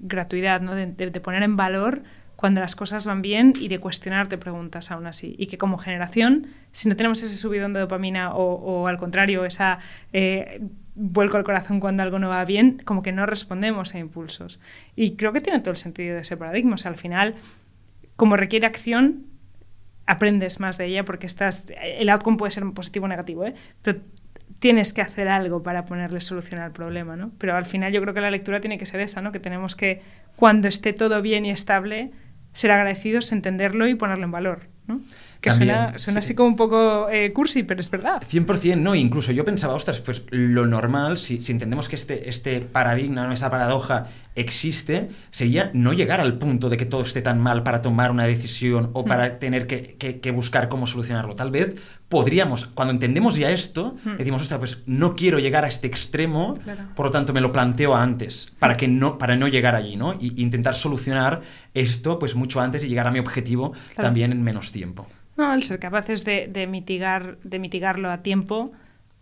gratuidad, 0.00 0.60
¿no? 0.60 0.74
De, 0.74 0.86
de- 0.86 1.10
de 1.10 1.20
poner 1.20 1.42
en 1.42 1.56
valor 1.56 2.02
cuando 2.40 2.62
las 2.62 2.74
cosas 2.74 3.04
van 3.04 3.20
bien 3.20 3.52
y 3.60 3.68
de 3.68 3.78
cuestionarte 3.78 4.38
preguntas 4.38 4.90
aún 4.90 5.06
así. 5.06 5.34
Y 5.36 5.46
que 5.48 5.58
como 5.58 5.76
generación, 5.76 6.46
si 6.72 6.88
no 6.88 6.96
tenemos 6.96 7.22
ese 7.22 7.36
subidón 7.36 7.74
de 7.74 7.80
dopamina 7.80 8.34
o, 8.34 8.54
o 8.54 8.86
al 8.86 8.96
contrario, 8.96 9.44
esa 9.44 9.80
eh, 10.14 10.62
vuelco 10.94 11.36
al 11.36 11.44
corazón 11.44 11.80
cuando 11.80 12.02
algo 12.02 12.18
no 12.18 12.30
va 12.30 12.42
bien, 12.46 12.80
como 12.86 13.02
que 13.02 13.12
no 13.12 13.26
respondemos 13.26 13.94
a 13.94 13.98
impulsos. 13.98 14.58
Y 14.96 15.16
creo 15.16 15.34
que 15.34 15.42
tiene 15.42 15.60
todo 15.60 15.72
el 15.72 15.76
sentido 15.76 16.14
de 16.14 16.22
ese 16.22 16.38
paradigma. 16.38 16.76
O 16.76 16.78
sea, 16.78 16.90
al 16.90 16.96
final, 16.96 17.34
como 18.16 18.38
requiere 18.38 18.64
acción, 18.64 19.26
aprendes 20.06 20.60
más 20.60 20.78
de 20.78 20.86
ella 20.86 21.04
porque 21.04 21.26
estás 21.26 21.70
el 21.78 22.08
outcome 22.08 22.38
puede 22.38 22.52
ser 22.52 22.64
positivo 22.72 23.04
o 23.04 23.08
negativo, 23.08 23.44
¿eh? 23.44 23.52
pero 23.82 24.00
tienes 24.60 24.94
que 24.94 25.02
hacer 25.02 25.28
algo 25.28 25.62
para 25.62 25.84
ponerle 25.84 26.22
solución 26.22 26.62
al 26.62 26.72
problema, 26.72 27.16
¿no? 27.16 27.32
Pero 27.36 27.54
al 27.54 27.66
final 27.66 27.92
yo 27.92 28.00
creo 28.00 28.14
que 28.14 28.22
la 28.22 28.30
lectura 28.30 28.60
tiene 28.60 28.78
que 28.78 28.86
ser 28.86 29.00
esa, 29.00 29.20
¿no? 29.20 29.30
Que 29.30 29.40
tenemos 29.40 29.76
que, 29.76 30.00
cuando 30.36 30.68
esté 30.68 30.94
todo 30.94 31.20
bien 31.20 31.44
y 31.44 31.50
estable, 31.50 32.12
ser 32.52 32.70
agradecidos, 32.70 33.32
entenderlo 33.32 33.86
y 33.86 33.94
ponerlo 33.94 34.24
en 34.24 34.30
valor, 34.30 34.60
¿no? 34.86 35.00
Que 35.40 35.50
También, 35.50 35.74
suena, 35.74 35.98
suena 35.98 36.20
sí. 36.20 36.26
así 36.26 36.34
como 36.34 36.48
un 36.48 36.56
poco 36.56 37.08
eh, 37.08 37.32
cursi, 37.32 37.62
pero 37.62 37.80
es 37.80 37.90
verdad. 37.90 38.22
100% 38.22 38.76
no, 38.76 38.94
incluso 38.94 39.32
yo 39.32 39.44
pensaba, 39.44 39.74
ostras, 39.74 40.00
pues 40.00 40.22
lo 40.30 40.66
normal, 40.66 41.16
si, 41.16 41.40
si 41.40 41.52
entendemos 41.52 41.88
que 41.88 41.96
este, 41.96 42.28
este 42.28 42.60
paradigma, 42.60 43.26
¿no? 43.26 43.32
esa 43.32 43.50
paradoja 43.50 44.08
existe 44.34 45.10
sería 45.30 45.70
no 45.74 45.92
llegar 45.92 46.20
al 46.20 46.38
punto 46.38 46.68
de 46.68 46.76
que 46.76 46.86
todo 46.86 47.02
esté 47.02 47.22
tan 47.22 47.40
mal 47.40 47.62
para 47.62 47.82
tomar 47.82 48.10
una 48.10 48.24
decisión 48.24 48.90
o 48.92 49.04
para 49.04 49.38
tener 49.38 49.66
que, 49.66 49.96
que- 49.98 50.20
que 50.20 50.30
buscar 50.30 50.68
cómo 50.68 50.86
solucionarlo. 50.86 51.34
Tal 51.34 51.50
vez 51.50 51.74
podríamos, 52.08 52.66
cuando 52.66 52.92
entendemos 52.92 53.36
ya 53.36 53.50
esto, 53.50 53.96
Hmm. 54.04 54.16
decimos, 54.18 54.42
ostras, 54.42 54.58
pues 54.58 54.82
no 54.86 55.14
quiero 55.14 55.38
llegar 55.38 55.64
a 55.64 55.68
este 55.68 55.86
extremo, 55.86 56.54
Claro. 56.64 56.84
por 56.96 57.06
lo 57.06 57.12
tanto 57.12 57.32
me 57.32 57.40
lo 57.40 57.52
planteo 57.52 57.94
antes, 57.94 58.52
para, 58.58 58.76
que 58.76 58.88
no, 58.88 59.18
para 59.18 59.36
no 59.36 59.46
llegar 59.48 59.74
allí, 59.74 59.96
¿no? 59.96 60.14
Y 60.20 60.40
intentar 60.42 60.74
solucionar 60.74 61.42
esto 61.74 62.18
pues 62.18 62.34
mucho 62.34 62.60
antes 62.60 62.84
y 62.84 62.88
llegar 62.88 63.06
a 63.06 63.10
mi 63.10 63.18
objetivo 63.18 63.72
Claro. 63.72 64.02
también 64.08 64.32
en 64.32 64.42
menos 64.42 64.72
tiempo. 64.72 65.06
No, 65.36 65.54
el 65.54 65.62
ser 65.62 65.78
capaces 65.78 66.24
de, 66.24 66.48
de 66.52 66.66
mitigar, 66.66 67.38
de 67.44 67.58
mitigarlo 67.58 68.10
a 68.10 68.18
tiempo 68.22 68.72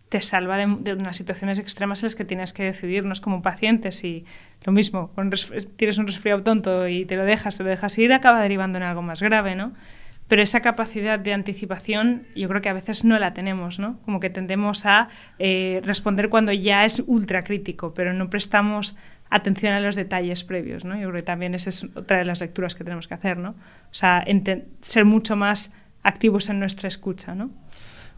te 0.09 0.21
salva 0.21 0.57
de, 0.57 0.93
unas 0.93 1.15
situaciones 1.15 1.59
extremas 1.59 2.01
en 2.01 2.07
las 2.07 2.15
que 2.15 2.25
tienes 2.25 2.51
que 2.51 2.63
decidir. 2.63 3.05
No 3.05 3.13
es 3.13 3.21
como 3.21 3.37
un 3.37 3.41
paciente, 3.41 3.91
si 3.91 4.25
lo 4.63 4.73
mismo, 4.73 5.11
resf- 5.15 5.67
tienes 5.75 5.97
un 5.99 6.07
resfriado 6.07 6.41
tonto 6.43 6.87
y 6.87 7.05
te 7.05 7.15
lo 7.15 7.23
dejas, 7.25 7.57
te 7.57 7.63
lo 7.63 7.69
dejas 7.69 7.97
ir, 7.97 8.11
acaba 8.11 8.41
derivando 8.41 8.77
en 8.77 8.83
algo 8.83 9.01
más 9.01 9.21
grave, 9.21 9.55
¿no? 9.55 9.73
Pero 10.27 10.43
esa 10.43 10.61
capacidad 10.61 11.17
de 11.17 11.33
anticipación 11.33 12.27
yo 12.35 12.47
creo 12.49 12.61
que 12.61 12.69
a 12.69 12.73
veces 12.73 13.03
no 13.03 13.17
la 13.17 13.33
tenemos, 13.33 13.79
¿no? 13.79 13.99
Como 14.05 14.19
que 14.19 14.29
tendemos 14.29 14.85
a 14.85 15.09
eh, 15.39 15.81
responder 15.83 16.29
cuando 16.29 16.51
ya 16.53 16.85
es 16.85 17.03
ultra 17.07 17.43
crítico, 17.43 17.93
pero 17.93 18.13
no 18.13 18.29
prestamos 18.29 18.95
atención 19.31 19.73
a 19.73 19.79
los 19.79 19.95
detalles 19.95 20.43
previos, 20.43 20.85
¿no? 20.85 20.95
Yo 20.95 21.09
creo 21.09 21.13
que 21.17 21.21
también 21.23 21.53
esa 21.53 21.69
es 21.69 21.83
otra 21.95 22.17
de 22.17 22.25
las 22.25 22.41
lecturas 22.41 22.75
que 22.75 22.83
tenemos 22.83 23.07
que 23.07 23.13
hacer, 23.13 23.37
¿no? 23.37 23.51
O 23.51 23.93
sea, 23.93 24.23
ser 24.81 25.05
mucho 25.05 25.35
más 25.35 25.71
activos 26.03 26.49
en 26.49 26.59
nuestra 26.59 26.87
escucha, 26.87 27.35
¿no? 27.35 27.49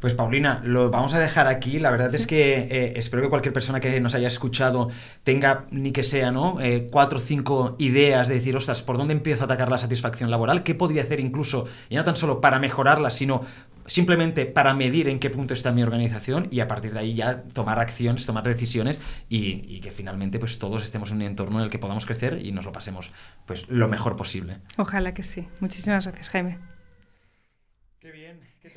Pues 0.01 0.15
Paulina, 0.15 0.61
lo 0.63 0.89
vamos 0.89 1.13
a 1.13 1.19
dejar 1.19 1.45
aquí. 1.45 1.79
La 1.79 1.91
verdad 1.91 2.13
es 2.15 2.25
que 2.25 2.67
eh, 2.71 2.93
espero 2.95 3.21
que 3.21 3.29
cualquier 3.29 3.53
persona 3.53 3.79
que 3.79 3.99
nos 3.99 4.15
haya 4.15 4.27
escuchado 4.27 4.89
tenga, 5.23 5.65
ni 5.69 5.91
que 5.91 6.03
sea, 6.03 6.31
¿no? 6.31 6.59
Eh, 6.59 6.87
cuatro 6.91 7.19
o 7.19 7.21
cinco 7.21 7.75
ideas 7.77 8.27
de 8.27 8.33
decir, 8.33 8.55
ostras, 8.55 8.81
¿por 8.81 8.97
dónde 8.97 9.13
empiezo 9.13 9.43
a 9.43 9.45
atacar 9.45 9.69
la 9.69 9.77
satisfacción 9.77 10.31
laboral? 10.31 10.63
¿Qué 10.63 10.73
podría 10.73 11.03
hacer 11.03 11.19
incluso, 11.19 11.67
y 11.87 11.97
no 11.97 12.03
tan 12.03 12.15
solo 12.15 12.41
para 12.41 12.57
mejorarla, 12.57 13.11
sino 13.11 13.45
simplemente 13.85 14.47
para 14.47 14.73
medir 14.73 15.07
en 15.07 15.19
qué 15.19 15.29
punto 15.29 15.53
está 15.53 15.71
mi 15.71 15.83
organización 15.83 16.47
y 16.49 16.61
a 16.61 16.67
partir 16.67 16.93
de 16.93 16.99
ahí 16.99 17.13
ya 17.13 17.43
tomar 17.43 17.77
acciones, 17.77 18.25
tomar 18.25 18.43
decisiones 18.43 19.01
y, 19.29 19.61
y 19.67 19.81
que 19.81 19.91
finalmente 19.91 20.39
pues 20.39 20.57
todos 20.57 20.81
estemos 20.81 21.11
en 21.11 21.17
un 21.17 21.23
entorno 21.23 21.59
en 21.59 21.65
el 21.65 21.69
que 21.69 21.77
podamos 21.77 22.07
crecer 22.07 22.39
y 22.43 22.51
nos 22.53 22.65
lo 22.65 22.71
pasemos 22.71 23.11
pues 23.45 23.69
lo 23.69 23.87
mejor 23.87 24.15
posible. 24.15 24.57
Ojalá 24.77 25.13
que 25.13 25.21
sí. 25.21 25.47
Muchísimas 25.59 26.05
gracias, 26.05 26.29
Jaime. 26.29 26.70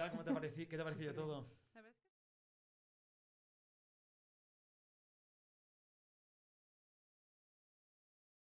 Qué 0.04 0.10
bien, 0.10 0.10
¿qué 0.10 0.10
tal? 0.10 0.10
¿Cómo 0.10 0.24
te 0.24 0.30
ha 0.30 0.34
parecido, 0.34 0.68
qué 0.68 0.76
te 0.76 0.82
ha 0.82 0.84
parecido 0.84 1.14
todo? 1.14 1.53